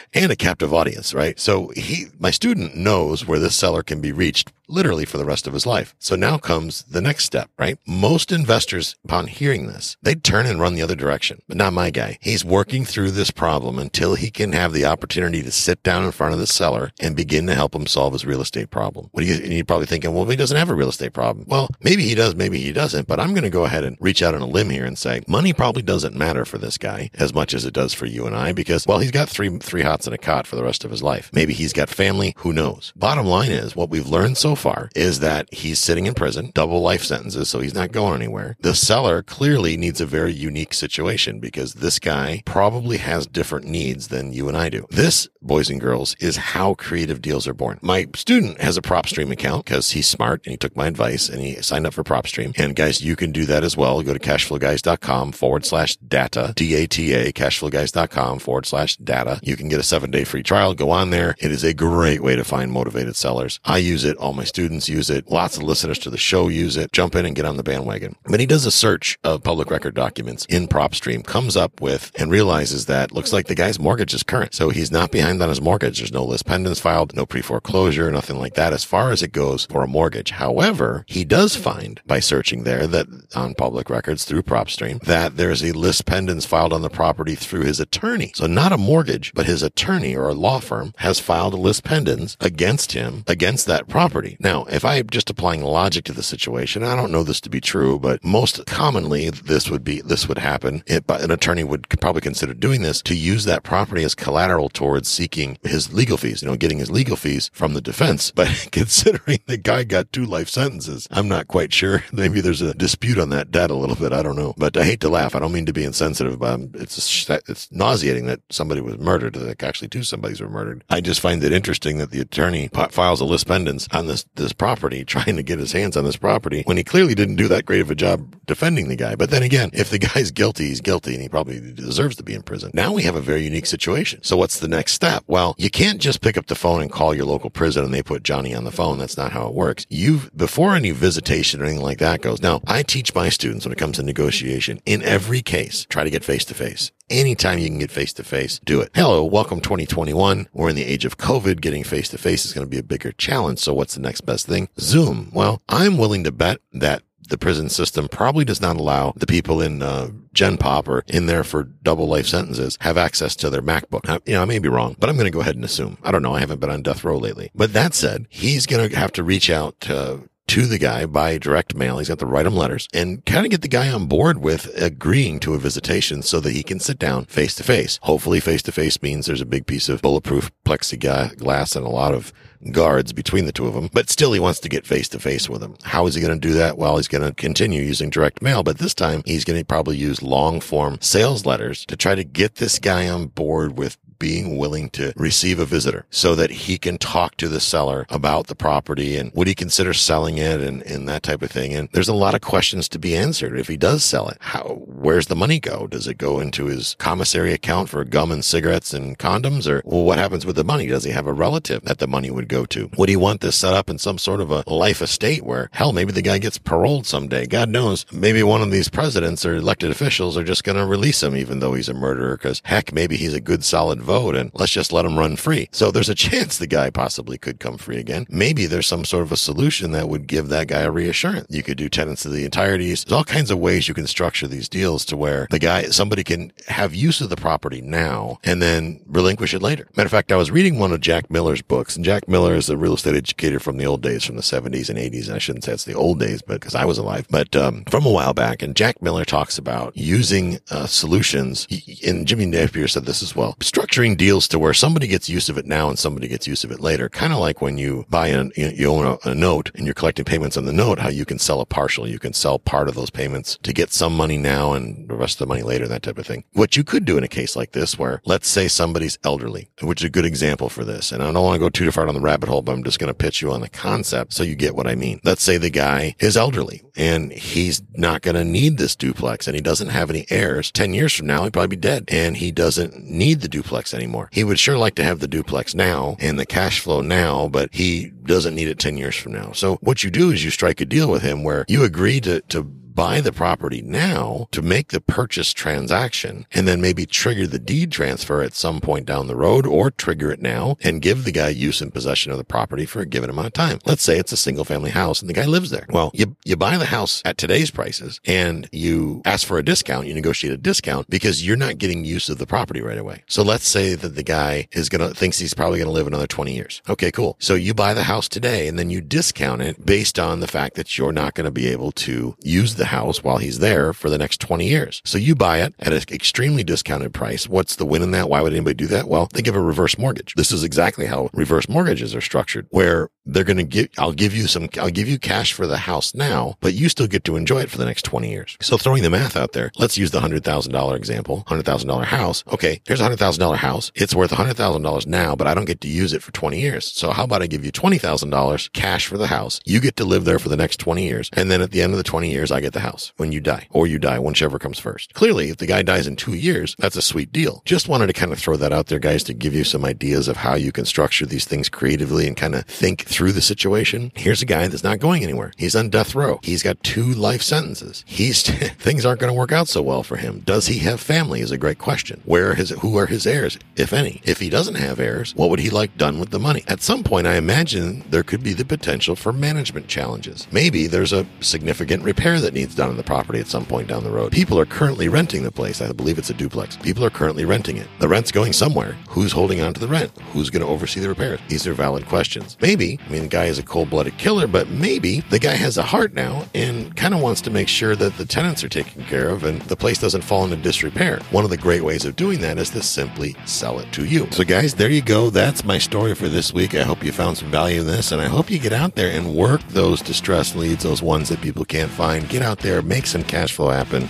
and 0.15 0.33
a 0.33 0.37
captive 0.37 0.73
audience, 0.73 1.15
right? 1.15 1.39
So 1.39 1.73
he, 1.77 2.07
my 2.19 2.31
student 2.31 2.77
knows 2.77 3.27
where 3.27 3.39
this 3.39 3.57
seller 3.57 3.83
can 3.83 4.01
be 4.01 4.13
reached 4.13 4.53
literally 4.69 5.05
for 5.05 5.19
the 5.19 5.25
rest 5.25 5.46
of 5.46 5.52
his 5.52 5.66
life. 5.66 5.94
So 5.99 6.16
now 6.16 6.38
comes 6.38 6.82
the 6.84 7.00
next 7.00 7.25
step, 7.25 7.50
right? 7.58 7.78
Most 7.87 8.32
investors, 8.32 8.96
upon 9.05 9.26
hearing 9.26 9.66
this, 9.66 9.96
they'd 10.02 10.25
turn 10.25 10.46
and 10.46 10.61
run 10.61 10.75
the 10.75 10.82
other 10.82 10.94
direction, 10.94 11.40
but 11.49 11.56
not 11.56 11.72
my 11.72 11.90
guy. 11.90 12.19
He's 12.20 12.44
working 12.44 12.84
through 12.84 13.12
this 13.12 13.31
problem 13.31 13.78
until 13.78 14.14
he 14.14 14.31
can 14.31 14.52
have 14.52 14.72
the 14.72 14.84
opportunity 14.84 15.43
to 15.43 15.50
sit 15.50 15.82
down 15.82 16.05
in 16.05 16.12
front 16.12 16.34
of 16.34 16.40
the 16.40 16.46
seller 16.46 16.93
and 17.00 17.16
begin 17.16 17.46
to 17.46 17.55
help 17.55 17.75
him 17.75 17.87
solve 17.87 18.12
his 18.12 18.26
real 18.26 18.40
estate 18.40 18.70
problem. 18.70 19.08
What 19.12 19.22
do 19.22 19.26
you, 19.26 19.37
you're 19.37 19.64
probably 19.64 19.87
thinking, 19.87 20.14
well, 20.14 20.25
he 20.25 20.37
doesn't 20.37 20.56
have 20.56 20.70
a 20.70 20.75
real 20.75 20.88
estate 20.88 21.12
problem. 21.12 21.46
Well, 21.49 21.69
maybe 21.82 22.05
he 22.05 22.14
does, 22.14 22.34
maybe 22.34 22.58
he 22.58 22.72
doesn't, 22.72 23.06
but 23.06 23.20
I'm 23.20 23.31
going 23.31 23.44
to 23.44 23.50
go 23.50 23.64
ahead 23.64 23.84
and 23.84 23.96
reach 24.00 24.22
out 24.22 24.34
on 24.34 24.43
a 24.43 24.46
limb 24.46 24.70
here 24.70 24.84
and 24.84 24.99
say 24.99 25.22
money 25.28 25.52
probably 25.52 25.82
doesn't 25.82 26.14
matter 26.14 26.44
for 26.44 26.58
this 26.58 26.78
guy 26.78 27.11
as 27.14 27.34
much 27.34 27.55
as 27.55 27.64
it 27.64 27.75
does 27.75 27.94
for 27.94 28.06
you 28.06 28.26
and 28.26 28.34
I 28.34 28.52
because, 28.52 28.87
well, 28.87 28.99
he's 28.99 29.11
got 29.11 29.28
three, 29.28 29.58
three 29.58 29.82
hots 29.82 30.06
and 30.06 30.14
a 30.14 30.19
cot 30.19 30.46
for 30.46 30.56
the 30.56 30.64
rest 30.64 30.84
of 30.84 30.90
his 30.90 31.02
life. 31.02 31.31
Maybe 31.32 31.52
he's 31.52 31.72
got 31.72 31.88
family. 31.88 32.34
Who 32.38 32.52
knows? 32.52 32.93
Bottom 32.96 33.26
line 33.26 33.50
is 33.50 33.76
what 33.76 33.90
we've 33.90 34.08
learned 34.08 34.37
so 34.37 34.54
far 34.55 34.91
is 34.95 35.21
that 35.21 35.53
he's 35.53 35.79
sitting 35.79 36.06
in 36.06 36.15
prison, 36.15 36.51
double 36.55 36.81
life 36.81 37.02
sentences, 37.02 37.49
so 37.49 37.61
he's 37.61 37.75
not 37.75 37.93
going 37.93 38.14
anywhere. 38.14 38.57
The 38.61 38.75
seller 38.75 39.23
clearly 39.23 39.76
needs 39.76 40.00
a 40.00 40.07
very 40.07 40.33
unique 40.33 40.75
situation 40.75 41.40
because 41.40 41.75
this 41.75 41.99
guy 41.99 42.43
probably 42.45 42.99
has 42.99 43.26
different 43.26 43.67
needs 43.67 44.09
than 44.09 44.33
you 44.33 44.49
and 44.49 44.57
I 44.57 44.69
do. 44.69 44.87
This, 44.90 45.28
boys 45.43 45.71
and 45.71 45.81
girls, 45.81 46.14
is 46.21 46.37
how 46.37 46.75
creative 46.75 47.23
deals 47.23 47.47
are 47.47 47.55
born. 47.55 47.78
My 47.83 48.07
student 48.14 48.61
has 48.61 48.76
a 48.76 48.83
PropStream 48.83 49.31
account 49.31 49.64
because 49.64 49.90
he's 49.90 50.07
smart 50.07 50.43
and 50.45 50.52
he 50.52 50.57
took 50.57 50.76
my 50.76 50.87
advice 50.87 51.28
and 51.28 51.40
he 51.40 51.61
signed 51.62 51.87
up 51.87 51.95
for 51.95 52.05
PropStream. 52.05 52.59
And 52.59 52.76
guys, 52.76 53.00
you 53.00 53.17
can 53.17 53.33
do 53.33 53.45
that 53.47 53.64
as 53.64 53.76
well. 53.76 54.02
Go 54.02 54.12
to 54.14 54.19
cashflowguys.com 54.19 55.33
forward 55.33 55.64
slash 55.64 55.97
data, 55.97 56.52
D-A-T-A, 56.57 57.33
cashflowguys.com 57.33 58.38
forward 58.38 58.67
slash 58.67 58.97
data. 58.97 59.40
You 59.43 59.57
can 59.57 59.69
get 59.69 59.81
a 59.81 59.85
seven 59.85 60.11
day 60.11 60.25
free 60.25 60.43
trial. 60.43 60.75
Go 60.75 60.90
on 60.90 61.11
there. 61.11 61.35
It 61.38 61.50
is 61.50 61.64
a 61.64 61.75
great 61.75 62.23
way 62.23 62.37
to 62.37 62.45
find 62.45 62.71
motivated 62.71 63.17
sellers. 63.17 63.61
I 63.64 63.78
use 63.78 64.05
it. 64.05 64.17
All 64.17 64.33
my 64.33 64.44
students 64.45 64.89
use 64.89 65.11
it. 65.11 65.31
Lots 65.31 65.57
of 65.57 65.63
listeners 65.63 65.99
to 66.01 66.11
the 66.11 66.19
show 66.19 66.49
use 66.49 66.77
it. 66.77 66.93
Jump 66.93 67.15
in 67.15 67.27
and 67.27 67.37
get 67.37 67.45
on 67.45 67.57
the 67.57 67.63
bandwagon. 67.63 68.17
But 68.25 68.41
he 68.41 68.47
does 68.47 68.67
a 68.67 68.71
search 68.71 69.19
of 69.25 69.43
public 69.43 69.71
record 69.71 69.95
documents 69.95 70.47
in 70.47 70.69
PropStream, 70.69 71.25
comes 71.25 71.57
up 71.57 71.81
with 71.81 72.11
and 72.17 72.31
realizes 72.31 72.87
that 72.87 73.13
looks 73.13 73.33
like 73.33 73.47
the 73.47 73.55
guy's 73.55 73.79
mortgage 73.79 74.15
is 74.15 74.23
current. 74.23 74.55
So 74.55 74.71
he's 74.71 74.91
not 74.91 75.11
behind 75.11 75.43
on 75.43 75.49
his 75.49 75.61
mortgage. 75.61 75.99
There's 75.99 76.13
no 76.13 76.25
lis 76.25 76.43
pendens 76.43 76.81
filed, 76.81 77.15
no 77.15 77.27
pre-foreclosure, 77.27 78.11
nothing 78.11 78.39
like 78.39 78.55
that 78.55 78.73
as 78.73 78.85
far 78.85 79.11
as 79.11 79.23
it 79.23 79.33
goes 79.33 79.67
for 79.67 79.83
a 79.83 79.89
mortgage. 79.89 80.31
However, 80.31 81.05
he 81.09 81.25
does 81.25 81.57
find 81.57 82.01
by 82.07 82.21
searching 82.21 82.65
there 82.65 82.87
that 82.87 83.07
on 83.35 83.55
public 83.55 83.91
records 83.91 84.25
through 84.25 84.43
PropStream 84.43 85.01
that 85.05 85.37
there's 85.37 85.63
a 85.63 85.73
lis 85.73 86.03
pendens 86.03 86.47
filed 86.47 86.73
on 86.73 86.83
the 86.83 86.91
property 86.91 87.35
through 87.35 87.63
his 87.63 87.81
attorney. 87.81 88.33
So 88.35 88.47
not 88.47 88.73
a 88.73 88.79
mortgage, 88.79 89.33
but 89.35 89.47
his 89.47 89.63
attorney 89.63 90.17
or 90.17 90.29
a 90.29 90.35
law 90.35 90.61
firm 90.61 90.93
has 90.99 91.21
filed 91.21 91.55
a 91.55 91.57
lis 91.57 91.81
pendens 91.81 92.37
against 92.41 92.93
him, 92.93 93.25
against 93.27 93.67
that 93.67 93.89
property. 93.89 94.34
Now, 94.41 94.64
if 94.64 94.85
I'm 94.85 95.09
just 95.11 95.31
applying 95.31 95.62
logic 95.62 96.05
to 96.05 96.12
the 96.12 96.23
situation, 96.23 96.83
I 96.83 96.97
don't 96.97 97.12
know 97.12 97.23
this 97.23 97.41
to 97.43 97.50
be 97.50 97.61
true, 97.61 97.99
but 97.99 98.25
most 98.25 98.64
commonly 98.67 99.31
this 99.31 99.71
would 99.71 99.85
be, 99.85 100.00
this 100.00 100.29
would 100.29 100.38
happen. 100.38 100.83
It, 100.87 101.05
an 101.09 101.31
attorney 101.31 101.64
would 101.64 101.88
probably 102.00 102.21
consider 102.21 102.55
doing 102.55 102.83
this 102.83 103.03
to 103.03 103.14
use 103.14 103.45
that 103.45 103.62
property 103.62 104.05
as 104.05 104.14
collateral 104.14 104.69
towards 104.69 105.09
seeking 105.09 105.59
his 105.62 105.93
legal 105.93 106.17
fees, 106.17 106.43
you 106.43 106.49
know, 106.49 106.57
getting 106.57 106.79
his 106.79 106.91
legal 106.91 107.17
fees 107.17 107.50
from 107.53 107.75
the 107.75 107.81
defense. 107.81 108.31
But 108.31 108.69
considering 108.73 109.41
the 109.47 109.57
guy 109.57 109.85
got 109.85 110.12
two 110.12 110.26
life 110.26 110.49
sentences, 110.49 111.09
I'm 111.11 111.29
not 111.29 111.49
quite 111.49 111.73
sure. 111.73 112.05
Maybe 112.12 112.41
there's 112.41 112.62
a 112.62 112.75
dispute 112.75 113.19
on 113.19 113.31
that 113.31 113.50
debt 113.50 113.71
a 113.71 113.75
little 113.75 113.97
bit. 113.97 114.12
I 114.12 114.23
don't 114.23 114.37
know, 114.37 114.55
but 114.57 114.76
I 114.76 114.85
hate 114.85 115.00
to 115.00 115.09
laugh. 115.09 115.35
I 115.35 115.38
don't 115.38 115.53
mean 115.53 115.67
to 115.67 115.73
be 115.73 115.85
insensitive, 115.85 116.38
but 116.38 116.61
it's, 116.75 117.29
it's 117.31 117.73
nauseating 117.73 118.26
that 118.26 118.41
somebody 118.50 118.81
was 118.81 118.99
murdered. 118.99 119.37
Like 119.37 119.62
actually 119.62 119.88
two 119.88 120.03
somebodies 120.03 120.41
were 120.41 120.49
murdered. 120.49 120.85
I 120.91 121.00
just 121.00 121.21
find 121.21 121.43
it 121.43 121.53
interesting 121.53 121.99
that 121.99 122.11
the 122.11 122.21
attorney 122.21 122.69
files 122.91 123.21
a 123.21 123.25
lis 123.25 123.45
pendens 123.45 123.93
on 123.95 124.07
this, 124.07 124.24
this 124.35 124.52
property, 124.52 125.04
trying 125.14 125.37
to 125.37 125.43
get 125.43 125.59
his 125.59 125.73
hands 125.73 125.97
on 125.97 126.04
this 126.04 126.16
property 126.16 126.62
when 126.64 126.76
he 126.76 126.85
clearly 126.85 127.14
didn't 127.14 127.37
do 127.37 127.49
that 127.49 127.66
great 127.66 127.81
of 127.81 127.90
a 127.90 127.95
job 127.95 128.37
defending 128.47 128.88
the 128.88 128.97
guy. 128.97 129.14
But 129.14 129.31
then 129.31 129.43
again, 129.43 129.71
if 129.73 129.90
the 129.90 129.99
guy's 130.14 130.31
guilty, 130.31 130.69
he's 130.69 130.81
guilty 130.81 131.14
and 131.14 131.23
he 131.23 131.28
probably 131.28 131.61
deserves 131.61 132.16
to 132.16 132.23
be 132.23 132.35
in 132.35 132.43
prison. 132.43 132.71
Now 132.75 132.93
we 132.93 133.02
have 133.02 133.16
a 133.16 133.21
very 133.21 133.45
unique 133.45 133.66
situation. 133.66 134.23
So 134.23 134.37
what's 134.37 134.61
the 134.61 134.69
next 134.69 134.93
step? 134.93 135.25
Well, 135.26 135.54
you 135.59 135.71
can't 135.71 136.00
just 136.00 136.21
pick 136.21 136.37
up 136.37 136.47
the 136.47 136.54
phone 136.54 136.83
and 136.83 136.90
call 136.90 137.14
your 137.14 137.26
local 137.26 137.50
prison 137.50 137.85
and 137.85 137.95
they 137.95 138.02
put 138.02 138.23
Johnny 138.23 138.54
on 138.54 138.64
the 138.64 138.73
phone. 138.73 138.99
That's 138.99 139.16
not 139.16 139.33
how 139.33 139.47
it 139.47 139.54
works. 139.54 139.87
You've 139.88 140.35
before 140.37 140.75
any 140.75 140.90
visitation 140.90 141.61
or 141.61 141.64
anything 141.64 141.83
like 141.83 141.99
that 141.99 142.21
goes. 142.21 142.40
Now, 142.43 142.61
I 142.66 142.83
teach 142.83 143.14
my 143.14 143.28
students 143.28 143.64
when 143.64 143.73
it 143.73 143.78
comes 143.78 143.97
to 143.97 144.02
negotiation 144.02 144.81
in 144.87 145.02
every 145.02 145.43
case, 145.43 145.87
try 145.88 146.04
to 146.04 146.11
get 146.11 146.25
face 146.25 146.45
to 146.47 146.54
face. 146.54 146.90
Anytime 147.11 147.58
you 147.58 147.68
can 147.68 147.80
get 147.80 147.90
face 147.90 148.14
to 148.14 148.25
face, 148.25 148.61
do 148.64 148.80
it. 148.80 148.90
Hello, 148.94 149.23
welcome 149.25 149.61
2021. 149.61 150.49
We're 150.54 150.70
in 150.70 150.76
the 150.76 150.87
age 150.87 151.04
of 151.04 151.18
COVID. 151.18 151.61
Getting 151.61 151.84
face 151.84 152.08
to 152.08 152.18
face 152.18 152.46
is 152.46 152.54
going 152.54 152.66
to 152.66 152.70
be 152.70 152.78
a 152.78 152.82
bigger 152.82 153.12
challenge. 153.12 153.58
So 153.58 153.75
what's 153.75 153.94
the 153.94 154.00
next 154.00 154.23
best 154.23 154.46
thing? 154.46 154.70
Zoom. 154.80 155.30
Well, 155.34 155.61
I'm 155.68 155.99
willing 155.99 156.25
to 156.25 156.32
bet 156.32 156.61
that 156.73 157.02
the 157.28 157.37
prison 157.37 157.68
system 157.68 158.08
probably 158.08 158.46
does 158.46 158.62
not 158.62 158.76
allow 158.76 159.12
the 159.16 159.26
people 159.26 159.61
in 159.61 159.82
uh, 159.82 160.12
Gen 160.32 160.56
Pop 160.56 160.88
or 160.88 161.04
in 161.06 161.26
there 161.26 161.44
for 161.44 161.64
double 161.64 162.08
life 162.08 162.26
sentences 162.26 162.78
have 162.80 162.96
access 162.96 163.37
to 163.37 163.50
their 163.50 163.62
MacBook. 163.62 164.06
Now, 164.08 164.20
you 164.25 164.32
know, 164.32 164.42
I 164.42 164.46
may 164.46 164.58
be 164.58 164.68
wrong, 164.70 164.96
but 164.99 165.11
I'm 165.11 165.16
going 165.16 165.26
to 165.26 165.30
go 165.30 165.40
ahead 165.40 165.56
and 165.56 165.64
assume. 165.64 165.99
I 166.02 166.11
don't 166.11 166.23
know. 166.23 166.34
I 166.34 166.40
haven't 166.40 166.61
been 166.61 166.70
on 166.70 166.82
death 166.82 167.04
row 167.04 167.18
lately. 167.18 167.50
But 167.54 167.75
that 167.75 167.92
said, 167.92 168.26
he's 168.30 168.64
going 168.64 168.88
to 168.88 168.96
have 168.96 169.12
to 169.12 169.23
reach 169.23 169.50
out 169.50 169.78
to 169.80 170.26
to 170.54 170.66
the 170.66 170.78
guy 170.78 171.04
by 171.04 171.37
direct 171.37 171.75
mail. 171.75 171.99
He's 171.99 172.06
got 172.06 172.20
to 172.20 172.26
write 172.26 172.46
him 172.46 172.54
letters 172.54 172.87
and 172.94 173.26
kind 173.26 173.44
of 173.44 173.50
get 173.50 173.62
the 173.62 173.66
guy 173.66 173.90
on 173.90 174.06
board 174.06 174.38
with 174.38 174.70
agreeing 174.80 175.40
to 175.40 175.54
a 175.54 175.58
visitation 175.58 176.23
so 176.23 176.38
that 176.38 176.52
he 176.52 176.62
can 176.62 176.78
sit 176.78 176.96
down 176.96 177.25
face 177.25 177.56
to 177.56 177.64
face. 177.64 177.99
Hopefully 178.02 178.38
face 178.38 178.62
to 178.62 178.70
face 178.70 179.02
means 179.02 179.26
there's 179.26 179.40
a 179.40 179.46
big 179.46 179.66
piece 179.66 179.88
of 179.88 180.00
bulletproof 180.00 180.52
plexiglass 180.64 181.75
and 181.75 181.84
a 181.84 181.90
lot 181.90 182.14
of 182.14 182.32
guards 182.70 183.12
between 183.12 183.46
the 183.46 183.52
two 183.52 183.66
of 183.66 183.75
them, 183.75 183.90
but 183.92 184.08
still 184.08 184.32
he 184.32 184.38
wants 184.38 184.61
to 184.61 184.68
get 184.68 184.87
face 184.87 185.08
to 185.08 185.18
face 185.18 185.49
with 185.49 185.61
him. 185.61 185.75
How 185.82 186.06
is 186.06 186.14
he 186.14 186.20
going 186.20 186.38
to 186.38 186.49
do 186.49 186.54
that? 186.54 186.78
Well, 186.78 186.99
he's 186.99 187.08
going 187.08 187.25
to 187.25 187.34
continue 187.34 187.82
using 187.82 188.08
direct 188.08 188.40
mail, 188.40 188.62
but 188.62 188.78
this 188.78 188.94
time 188.94 189.23
he's 189.26 189.44
going 189.44 189.58
to 189.58 189.64
probably 189.64 189.96
use 189.96 190.23
long 190.23 190.61
form 190.61 190.99
sales 191.00 191.44
letters 191.44 191.84
to 191.87 191.96
try 191.96 192.14
to 192.14 192.23
get 192.23 192.54
this 192.56 192.78
guy 192.78 193.08
on 193.08 193.26
board 193.26 193.76
with 193.76 193.99
being 194.18 194.56
willing 194.56 194.90
to 194.90 195.12
receive 195.16 195.59
a 195.59 195.64
visitor 195.64 196.06
so 196.11 196.35
that 196.35 196.50
he 196.50 196.78
can 196.78 196.99
talk 196.99 197.37
to 197.37 197.49
the 197.49 197.61
seller 197.61 198.06
about 198.11 198.47
the 198.47 198.54
property 198.54 199.16
and 199.16 199.33
would 199.35 199.47
he 199.47 199.54
consider 199.54 199.92
selling 199.92 200.38
it 200.38 200.61
and, 200.61 200.83
and 200.83 201.09
that 201.09 201.23
type 201.23 201.42
of 201.42 201.50
thing. 201.50 201.75
And 201.75 201.88
there's 201.92 202.09
a 202.09 202.14
lot 202.14 202.35
of 202.35 202.40
questions 202.40 202.88
to 202.90 202.99
be 202.99 203.16
answered. 203.16 203.59
If 203.59 203.68
he 203.68 203.76
does 203.76 204.04
sell 204.04 204.28
it, 204.28 204.38
how, 204.40 204.83
where's 204.87 205.26
the 205.26 205.37
money 205.37 205.61
go? 205.61 205.87
Does 205.87 206.06
it 206.06 206.18
go 206.18 206.40
into 206.40 206.66
his 206.66 206.97
commissary 206.99 207.52
account 207.52 207.88
for 207.88 208.04
gum 208.04 208.30
and 208.30 208.44
cigarettes 208.44 208.92
and 208.92 209.18
condoms? 209.18 209.68
Or 209.68 209.83
well, 209.85 210.04
what 210.04 210.18
happens 210.18 210.47
with 210.47 210.56
the 210.56 210.64
money? 210.64 210.87
Does 210.87 211.04
he 211.04 211.11
have 211.11 211.26
a 211.26 211.33
relative 211.33 211.83
that 211.83 211.99
the 211.99 212.06
money 212.06 212.30
would 212.30 212.49
go 212.49 212.64
to? 212.66 212.90
Would 212.97 213.09
he 213.09 213.16
want 213.16 213.40
this 213.40 213.56
set 213.56 213.75
up 213.75 213.90
in 213.90 213.99
some 213.99 214.18
sort 214.18 214.40
of 214.40 214.50
a 214.50 214.64
life 214.66 215.02
estate 215.02 215.44
where 215.44 215.68
hell, 215.73 215.92
maybe 215.92 216.12
the 216.12 216.23
guy 216.23 216.38
gets 216.38 216.59
paroled 216.59 217.06
someday? 217.06 217.47
God 217.47 217.68
knows. 217.68 218.06
Maybe 218.12 218.42
one 218.42 218.62
of 218.62 218.71
these 218.71 218.88
presidents 218.88 219.44
or 219.44 219.56
elected 219.56 219.90
officials 219.90 220.37
are 220.37 220.44
just 220.44 220.64
going 220.64 220.78
to 220.78 220.87
release 220.87 221.23
him 221.23 221.37
even 221.37 221.61
though 221.61 221.75
he's 221.75 221.88
a 221.88 221.94
murderer 221.94 222.37
because 222.37 222.61
heck, 222.64 222.92
maybe 222.92 223.16
he's 223.16 223.35
a 223.35 223.40
good 223.40 223.64
solid 223.64 224.00
vote 224.04 224.37
and 224.37 224.50
let's 224.54 224.73
just 224.73 224.92
let 224.92 225.04
him 225.04 225.18
run 225.18 225.37
free. 225.37 225.68
So 225.73 225.90
there's 225.90 226.08
a 226.08 226.14
chance 226.25 226.58
the 226.58 226.66
guy 226.66 226.90
possibly 226.90 227.38
could 227.38 227.61
come 227.61 227.78
free 227.78 227.99
again. 227.99 228.26
Maybe 228.28 228.66
there's 228.66 228.87
some 228.87 229.04
sort 229.04 229.23
of 229.23 229.32
a 229.32 229.37
solution 229.37 229.92
that 229.92 230.08
would 230.08 230.26
give 230.26 230.49
that 230.49 230.68
guy 230.68 230.80
a 230.80 230.90
reassurance. 230.90 231.46
You 231.50 231.62
could 231.62 231.78
do 231.78 231.88
tenants 231.88 232.25
of 232.25 232.32
the 232.32 232.44
entireties. 232.44 233.04
There's 233.04 233.16
all 233.16 233.25
kinds 233.25 233.50
of 233.50 233.58
ways 233.58 233.88
you 233.88 233.94
can 233.94 234.06
structure 234.06 234.46
these 234.46 234.68
deals 234.68 235.04
to 235.06 235.16
where 235.16 235.49
the 235.50 235.58
guy, 235.58 235.84
somebody 235.84 236.25
can 236.25 236.52
have 236.68 236.94
use 236.94 237.20
of 237.20 237.30
the 237.30 237.37
property 237.37 237.80
now 237.80 238.38
and 238.44 238.62
then 238.62 239.00
relinquish 239.06 239.54
it 239.54 239.62
later. 239.62 239.88
Matter 239.96 240.06
of 240.06 240.12
fact, 240.12 240.32
I 240.32 240.37
was 240.37 240.50
reading 240.50 240.78
one 240.78 240.92
of 240.92 241.00
Jack 241.00 241.30
Miller's 241.30 241.62
books 241.62 241.96
and 241.96 242.04
Jack 242.04 242.28
Miller 242.28 242.54
is 242.54 242.68
a 242.68 242.76
real 242.76 242.94
estate 242.94 243.16
educator 243.16 243.58
from 243.58 243.76
the 243.76 243.87
old 243.87 244.02
days, 244.02 244.25
from 244.25 244.37
the 244.37 244.42
70s 244.42 244.88
and 244.88 244.99
80s. 244.99 245.26
And 245.26 245.37
I 245.37 245.38
shouldn't 245.38 245.64
say 245.64 245.73
it's 245.73 245.84
the 245.84 245.94
old 245.94 246.20
days, 246.20 246.42
but 246.42 246.61
because 246.61 246.75
I 246.75 246.84
was 246.84 246.99
alive, 246.99 247.26
but 247.30 247.54
um, 247.56 247.84
from 247.84 248.06
a 248.06 248.11
while 248.11 248.34
back. 248.34 248.62
And 248.62 248.76
Jack 248.76 249.00
Miller 249.02 249.25
talks 249.25 249.58
about 249.58 249.96
using 249.96 250.58
uh, 250.70 250.87
solutions. 250.87 251.66
He, 251.70 251.99
and 252.06 252.26
Jimmy 252.26 252.46
Napier 252.46 252.88
said 252.88 253.06
this 253.06 253.23
as 253.23 253.34
well, 253.34 253.54
structuring 253.61 253.94
structuring 253.95 254.17
deals 254.17 254.49
to 254.49 254.59
where 254.59 254.75
somebody 254.75 255.07
gets 255.07 255.29
use 255.29 255.49
of 255.49 255.57
it 255.57 255.67
now 255.67 255.89
and 255.89 255.99
somebody 255.99 256.27
gets 256.27 256.47
use 256.47 256.65
of 256.65 256.73
it 256.73 256.81
later. 256.81 257.09
Kind 257.09 257.33
of 257.33 257.39
like 257.39 257.61
when 257.61 257.79
you 257.79 258.05
buy 258.09 258.29
an, 258.29 258.51
you 258.57 258.89
own 258.89 259.07
a, 259.07 259.31
a, 259.31 259.35
note 259.35 259.71
and 259.75 259.85
you're 259.85 259.95
collecting 259.95 260.25
payments 260.25 260.57
on 260.57 260.65
the 260.65 260.73
note, 260.73 260.99
how 260.99 261.09
you 261.09 261.25
can 261.25 261.39
sell 261.39 261.61
a 261.61 261.67
partial. 261.67 262.09
You 262.09 262.19
can 262.19 262.33
sell 262.33 262.59
part 262.59 262.89
of 262.89 262.95
those 262.95 263.11
payments 263.11 263.59
to 263.63 263.73
get 263.73 263.93
some 263.93 264.17
money 264.17 264.37
now 264.37 264.73
and 264.73 265.09
the 265.09 265.15
rest 265.15 265.35
of 265.35 265.47
the 265.47 265.47
money 265.47 265.63
later, 265.63 265.87
that 265.87 266.03
type 266.03 266.19
of 266.19 266.27
thing. 266.27 266.45
What 266.53 266.77
you 266.77 266.83
could 266.83 267.05
do 267.05 267.17
in 267.19 267.25
a 267.25 267.29
case 267.29 267.55
like 267.55 267.73
this, 267.73 267.99
where 267.99 268.21
let's 268.25 268.49
say 268.49 268.69
somebody's 268.69 269.19
elderly, 269.23 269.69
which 269.81 270.03
is 270.03 270.07
a 270.07 270.11
good 270.11 270.25
example 270.25 270.69
for 270.69 270.85
this. 270.85 271.13
And 271.13 271.23
I 271.23 271.31
don't 271.33 271.45
want 271.45 271.55
to 271.55 271.61
go 271.61 271.69
too 271.69 271.91
far 271.93 272.07
down 272.07 272.15
the 272.15 272.21
rabbit 272.21 272.49
hole, 272.49 272.63
but 272.63 272.73
I'm 272.73 272.85
just 272.85 272.99
going 272.99 273.11
to 273.11 273.15
pitch 273.15 273.43
you 273.43 273.53
on 273.53 273.61
the 273.61 273.69
concept 273.69 274.33
so 274.33 274.43
you 274.43 274.57
get 274.57 274.75
what 274.75 274.87
I 274.87 274.95
mean. 274.95 275.21
Let's 275.25 275.43
say 275.43 275.57
the 275.57 275.71
guy 275.71 276.17
is 276.19 276.37
elderly 276.37 276.83
and 276.97 277.33
he's 277.33 277.83
not 277.95 278.23
going 278.23 278.37
to 278.37 278.45
need 278.45 278.79
this 278.79 278.97
duplex 278.97 279.47
and 279.47 279.55
he 279.55 279.61
doesn't 279.61 279.89
have 279.89 280.11
any 280.11 280.27
heirs. 280.31 280.71
10 280.73 280.95
years 280.95 281.13
from 281.13 281.27
now, 281.27 281.45
he'd 281.45 281.53
probably 281.53 281.77
be 281.77 281.81
dead 281.81 282.05
and 282.09 282.37
he 282.37 282.51
doesn't 282.51 283.05
need 283.05 283.41
the 283.41 283.49
duplex 283.49 283.84
anymore. 283.93 284.29
He 284.33 284.45
would 284.45 284.59
sure 284.59 284.79
like 284.79 284.95
to 284.95 285.05
have 285.05 285.21
the 285.21 285.29
duplex 285.29 285.75
now 285.75 286.17
and 286.21 286.38
the 286.38 286.47
cash 286.47 286.81
flow 286.81 287.00
now, 287.03 287.49
but 287.49 287.75
he 287.75 288.12
doesn't 288.25 288.55
need 288.55 288.69
it 288.69 288.79
10 288.79 288.97
years 288.97 289.17
from 289.17 289.33
now. 289.33 289.53
So 289.53 289.76
what 289.83 290.03
you 290.03 290.11
do 290.11 290.31
is 290.31 290.45
you 290.45 290.50
strike 290.50 290.81
a 290.81 290.87
deal 290.87 291.11
with 291.11 291.23
him 291.23 291.43
where 291.43 291.64
you 291.69 291.85
agree 291.85 292.21
to, 292.21 292.41
to 292.41 292.62
buy 292.95 293.21
the 293.21 293.33
property 293.33 293.83
now 293.83 294.49
to 294.53 294.63
make 294.63 294.89
the 294.89 295.01
purchase 295.01 295.53
transaction 295.53 296.47
and 296.53 296.67
then 296.69 296.81
maybe 296.81 297.07
trigger 297.07 297.47
the 297.47 297.59
deed 297.59 297.91
transfer 297.91 298.43
at 298.43 298.55
some 298.55 298.81
point 298.81 299.07
down 299.07 299.27
the 299.27 299.37
road 299.37 299.67
or 299.67 299.91
trigger 299.91 300.31
it 300.31 300.41
now 300.41 300.77
and 300.83 301.03
give 301.03 301.25
the 301.25 301.33
guy 301.33 301.49
use 301.49 301.81
and 301.81 301.93
possession 301.93 302.31
of 302.31 302.39
the 302.39 302.45
property 302.45 302.87
for 302.87 303.01
a 303.01 303.07
given 303.07 303.31
amount 303.31 303.47
of 303.47 303.53
time. 303.53 303.79
Let's 303.85 304.03
say 304.03 304.19
it's 304.19 304.33
a 304.33 304.37
single 304.37 304.65
family 304.65 304.91
house 304.91 305.21
and 305.21 305.29
the 305.29 305.35
guy 305.35 305.47
lives 305.47 305.71
there. 305.71 305.87
Well, 305.91 306.11
you, 306.15 306.37
you 306.45 306.57
buy 306.57 306.77
the 306.79 306.87
house 306.87 307.23
at 307.25 307.39
today's 307.39 307.71
prices 307.71 308.21
and 308.25 308.69
you 308.73 309.23
ask 309.25 309.47
for 309.47 309.59
a 309.59 309.65
discount. 309.65 310.07
You 310.07 310.15
negotiate 310.15 310.53
a 310.53 310.57
discount 310.57 311.11
because 311.11 311.45
you're 311.45 311.57
not 311.57 311.79
getting 311.79 312.05
use 312.05 312.29
of 312.29 312.39
the 312.39 312.47
property 312.47 312.81
right 312.81 312.99
away. 312.99 313.23
So 313.27 313.43
let's 313.43 313.67
say 313.67 313.95
that 313.95 314.15
the 314.15 314.23
guy 314.23 314.69
is 314.73 314.89
going 314.89 315.09
to, 315.09 315.15
thinks 315.15 315.39
he's 315.39 315.55
probably 315.55 315.79
going 315.79 315.89
to 315.89 315.93
live 315.93 316.07
another 316.07 316.27
20 316.27 316.55
years. 316.55 316.83
Okay, 316.89 317.11
cool. 317.11 317.37
So 317.41 317.55
you 317.55 317.75
buy 317.75 317.95
the 317.95 318.05
house 318.05 318.29
today 318.29 318.69
and 318.69 318.79
then 318.79 318.91
you 318.91 319.01
discount 319.01 319.63
it 319.63 319.85
based 319.85 320.19
on 320.19 320.41
the 320.41 320.47
fact 320.47 320.77
that 320.77 320.97
you're 320.97 321.13
not 321.13 321.35
going 321.35 321.47
to 321.47 321.51
be 321.51 321.67
able 321.69 321.93
to 321.93 322.37
use 322.43 322.77
the 322.77 322.84
the 322.85 322.88
house 322.91 323.25
while 323.25 323.38
he's 323.38 323.61
there 323.61 323.93
for 323.95 324.11
the 324.11 324.19
next 324.19 324.41
20 324.41 324.69
years. 324.69 325.00
So 325.05 325.17
you 325.17 325.35
buy 325.35 325.62
it 325.62 325.75
at 325.79 325.93
an 325.93 326.03
extremely 326.12 326.62
discounted 326.62 327.14
price. 327.14 327.49
What's 327.49 327.76
the 327.76 327.87
win 327.87 328.03
in 328.03 328.11
that? 328.11 328.29
Why 328.29 328.43
would 328.43 328.53
anybody 328.53 328.75
do 328.75 328.87
that? 328.88 329.09
Well, 329.09 329.29
they 329.33 329.41
give 329.41 329.57
a 329.57 329.61
reverse 329.61 329.97
mortgage. 329.97 330.35
This 330.35 330.53
is 330.53 330.62
exactly 330.62 331.07
how 331.07 331.31
reverse 331.33 331.67
mortgages 331.67 332.14
are 332.14 332.21
structured, 332.21 332.67
where 332.71 333.09
they're 333.26 333.45
going 333.45 333.57
to 333.57 333.64
give, 333.64 333.88
I'll 333.99 334.12
give 334.12 334.35
you 334.35 334.47
some, 334.47 334.69
I'll 334.78 334.90
give 334.90 335.09
you 335.09 335.19
cash 335.19 335.52
for 335.52 335.66
the 335.66 335.78
house 335.78 336.14
now, 336.14 336.57
but 336.61 336.75
you 336.75 336.88
still 336.88 337.07
get 337.07 337.25
to 337.25 337.37
enjoy 337.37 337.61
it 337.61 337.71
for 337.71 337.78
the 337.78 337.85
next 337.85 338.04
20 338.04 338.31
years. 338.31 338.57
So 338.61 338.76
throwing 338.76 339.02
the 339.02 339.11
math 339.11 339.37
out 339.37 339.52
there, 339.52 339.71
let's 339.76 339.99
use 339.99 340.11
the 340.11 340.21
$100,000 340.21 340.97
example, 340.97 341.45
$100,000 341.47 342.04
house. 342.04 342.45
Okay. 342.52 342.81
Here's 342.87 343.00
a 343.00 343.09
$100,000 343.09 343.57
house. 343.57 343.93
It's 343.95 344.14
worth 344.14 344.31
$100,000 344.31 345.07
now, 345.07 345.35
but 345.35 345.47
I 345.47 345.54
don't 345.54 345.64
get 345.64 345.81
to 345.83 345.88
use 345.88 346.12
it 346.12 346.23
for 346.23 346.33
20 346.33 346.61
years. 346.61 346.93
So 346.93 347.11
how 347.11 347.25
about 347.25 347.43
I 347.43 347.47
give 347.47 347.64
you 347.64 347.73
$20,000 347.73 348.73
cash 348.73 349.07
for 349.07 349.19
the 349.19 349.28
house? 349.28 349.61
You 349.64 349.81
get 349.81 349.97
to 349.97 350.04
live 350.04 350.25
there 350.25 350.38
for 350.38 350.49
the 350.49 350.57
next 350.57 350.78
20 350.78 351.02
years. 351.04 351.31
And 351.33 351.50
then 351.50 351.62
at 351.62 351.71
the 351.71 351.83
end 351.83 351.93
of 351.93 351.99
the 351.99 352.04
20 352.04 352.31
years, 352.31 352.52
I 352.52 352.61
get 352.61 352.73
the 352.73 352.81
house 352.81 353.12
when 353.16 353.33
you 353.33 353.40
die 353.40 353.66
or 353.71 353.87
you 353.87 353.99
die, 353.99 354.19
whichever 354.19 354.59
comes 354.59 354.78
first. 354.78 355.14
Clearly, 355.14 355.50
if 355.50 355.59
the 355.59 355.66
guy 355.66 355.83
dies 355.83 356.07
in 356.07 356.16
two 356.16 356.35
years, 356.35 356.76
that's 356.78 356.97
a 356.97 357.02
sweet 357.02 357.33
deal. 357.33 357.62
Just 357.64 357.88
wanted 357.88 358.09
to 358.09 358.12
kind 358.12 358.33
of 358.33 358.38
throw 358.38 358.57
that 358.57 358.73
out 358.73 358.87
there, 358.87 358.99
guys, 358.99 359.23
to 359.25 359.35
give 359.35 359.54
you 359.54 359.64
some 359.64 359.85
ideas 359.85 360.28
of 360.28 360.37
how 360.37 360.54
you 360.54 360.73
can 360.73 360.85
structure 360.85 361.26
these 361.26 361.45
things 361.45 361.69
creatively 361.69 362.26
and 362.26 362.37
kind 362.37 362.54
of 362.54 362.64
think 362.66 363.07
through 363.14 363.33
the 363.33 363.40
situation. 363.40 364.11
Here's 364.16 364.42
a 364.42 364.47
guy 364.47 364.66
that's 364.66 364.83
not 364.83 364.99
going 364.99 365.23
anywhere. 365.23 365.52
He's 365.56 365.76
on 365.76 365.88
death 365.88 366.14
row. 366.14 366.40
He's 366.42 366.62
got 366.62 366.83
two 366.83 367.12
life 367.14 367.42
sentences. 367.42 368.04
He's 368.06 368.42
things 368.78 369.06
aren't 369.06 369.21
going 369.21 369.33
to 369.33 369.38
work 369.38 369.52
out 369.52 369.68
so 369.68 369.83
well 369.83 370.02
for 370.02 370.16
him. 370.16 370.40
Does 370.40 370.66
he 370.66 370.80
have 370.80 371.00
family 371.00 371.40
is 371.40 371.52
a 371.52 371.59
great 371.59 371.78
question. 371.78 372.21
Where 372.25 372.54
his 372.54 372.71
who 372.71 372.97
are 372.99 373.06
his 373.06 373.26
heirs, 373.26 373.59
if 373.76 373.92
any? 373.92 374.21
If 374.25 374.40
he 374.40 374.50
doesn't 374.50 374.75
have 374.75 374.99
heirs, 374.99 375.35
what 375.37 375.50
would 375.50 375.61
he 375.61 375.71
like 375.71 375.97
done 375.97 376.18
with 376.18 376.30
the 376.30 376.38
money? 376.38 376.64
At 376.66 376.83
some 376.83 377.04
point, 377.04 377.26
I 377.26 377.37
imagine 377.37 378.04
there 378.11 378.23
could 378.23 378.42
be 378.42 378.52
the 378.52 378.64
potential 378.64 379.14
for 379.14 379.33
management 379.33 379.87
challenges. 379.87 380.49
Maybe 380.50 380.87
there's 380.87 381.12
a 381.12 381.26
significant 381.40 382.02
repair 382.02 382.40
that 382.40 382.54
needs 382.54 382.75
done 382.75 382.90
on 382.90 382.97
the 382.97 383.02
property 383.04 383.38
at 383.38 383.47
some 383.47 383.64
point 383.64 383.88
down 383.88 384.02
the 384.02 384.11
road. 384.11 384.33
People 384.33 384.59
are 384.59 384.66
currently 384.66 385.09
renting 385.09 385.44
the 385.44 385.52
place. 385.52 385.80
I 385.80 385.92
believe 385.92 386.18
it's 386.18 386.30
a 386.30 386.35
duplex. 386.35 386.76
People 386.76 387.04
are 387.04 387.11
currently 387.11 387.44
renting 387.44 387.76
it. 387.76 387.87
The 388.00 388.09
rent's 388.09 388.33
going 388.33 388.52
somewhere. 388.52 388.97
Who's 389.09 389.33
holding 389.33 389.61
on 389.61 389.75
to 389.75 389.80
the 389.80 389.88
rent? 389.88 390.11
Who's 390.33 390.50
going 390.50 390.62
to 390.64 390.68
oversee 390.68 391.00
the 391.00 391.09
repairs? 391.09 391.40
These 391.49 391.66
are 391.66 391.75
valid 391.75 392.06
questions. 392.06 392.56
Maybe 392.61 392.99
I 393.06 393.11
mean, 393.11 393.23
the 393.23 393.28
guy 393.28 393.44
is 393.44 393.58
a 393.58 393.62
cold 393.62 393.90
blooded 393.90 394.16
killer, 394.16 394.46
but 394.46 394.68
maybe 394.68 395.20
the 395.30 395.38
guy 395.38 395.54
has 395.54 395.76
a 395.76 395.82
heart 395.82 396.14
now 396.14 396.46
and 396.54 396.96
kind 396.96 397.12
of 397.12 397.20
wants 397.20 397.40
to 397.42 397.50
make 397.50 397.68
sure 397.68 397.94
that 397.94 398.16
the 398.16 398.25
tenants 398.25 398.64
are 398.64 398.68
taken 398.68 399.04
care 399.04 399.28
of 399.28 399.44
and 399.44 399.61
the 399.62 399.76
place 399.76 399.99
doesn't 399.99 400.23
fall 400.23 400.44
into 400.44 400.56
disrepair. 400.56 401.18
One 401.30 401.44
of 401.44 401.50
the 401.50 401.56
great 401.56 401.82
ways 401.82 402.04
of 402.04 402.16
doing 402.16 402.40
that 402.40 402.58
is 402.58 402.70
to 402.70 402.82
simply 402.82 403.37
sell 403.44 403.78
it 403.78 403.92
to 403.92 404.06
you. 404.06 404.26
So, 404.30 404.44
guys, 404.44 404.75
there 404.75 404.90
you 404.90 405.02
go. 405.02 405.28
That's 405.28 405.64
my 405.64 405.78
story 405.78 406.14
for 406.14 406.28
this 406.28 406.54
week. 406.54 406.75
I 406.75 406.82
hope 406.82 407.04
you 407.04 407.12
found 407.12 407.37
some 407.37 407.50
value 407.50 407.80
in 407.80 407.87
this, 407.87 408.11
and 408.11 408.23
I 408.23 408.26
hope 408.26 408.50
you 408.50 408.58
get 408.58 408.73
out 408.73 408.94
there 408.94 409.11
and 409.11 409.34
work 409.34 409.62
those 409.68 410.00
distressed 410.00 410.56
leads, 410.56 410.82
those 410.82 411.02
ones 411.02 411.28
that 411.28 411.40
people 411.42 411.64
can't 411.64 411.90
find. 411.90 412.28
Get 412.28 412.42
out 412.42 412.61
there, 412.61 412.80
make 412.80 413.06
some 413.06 413.23
cash 413.23 413.52
flow 413.52 413.68
happen. 413.68 414.08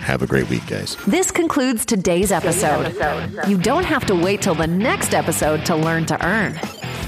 Have 0.00 0.20
a 0.20 0.26
great 0.26 0.50
week, 0.50 0.66
guys. 0.66 0.98
This 1.06 1.30
concludes 1.30 1.86
today's 1.86 2.30
episode. 2.30 2.94
You 3.48 3.56
don't 3.56 3.84
have 3.84 4.04
to 4.06 4.14
wait 4.14 4.42
till 4.42 4.54
the 4.54 4.66
next 4.66 5.14
episode 5.14 5.64
to 5.64 5.74
learn 5.74 6.04
to 6.06 6.26
earn. 6.26 6.60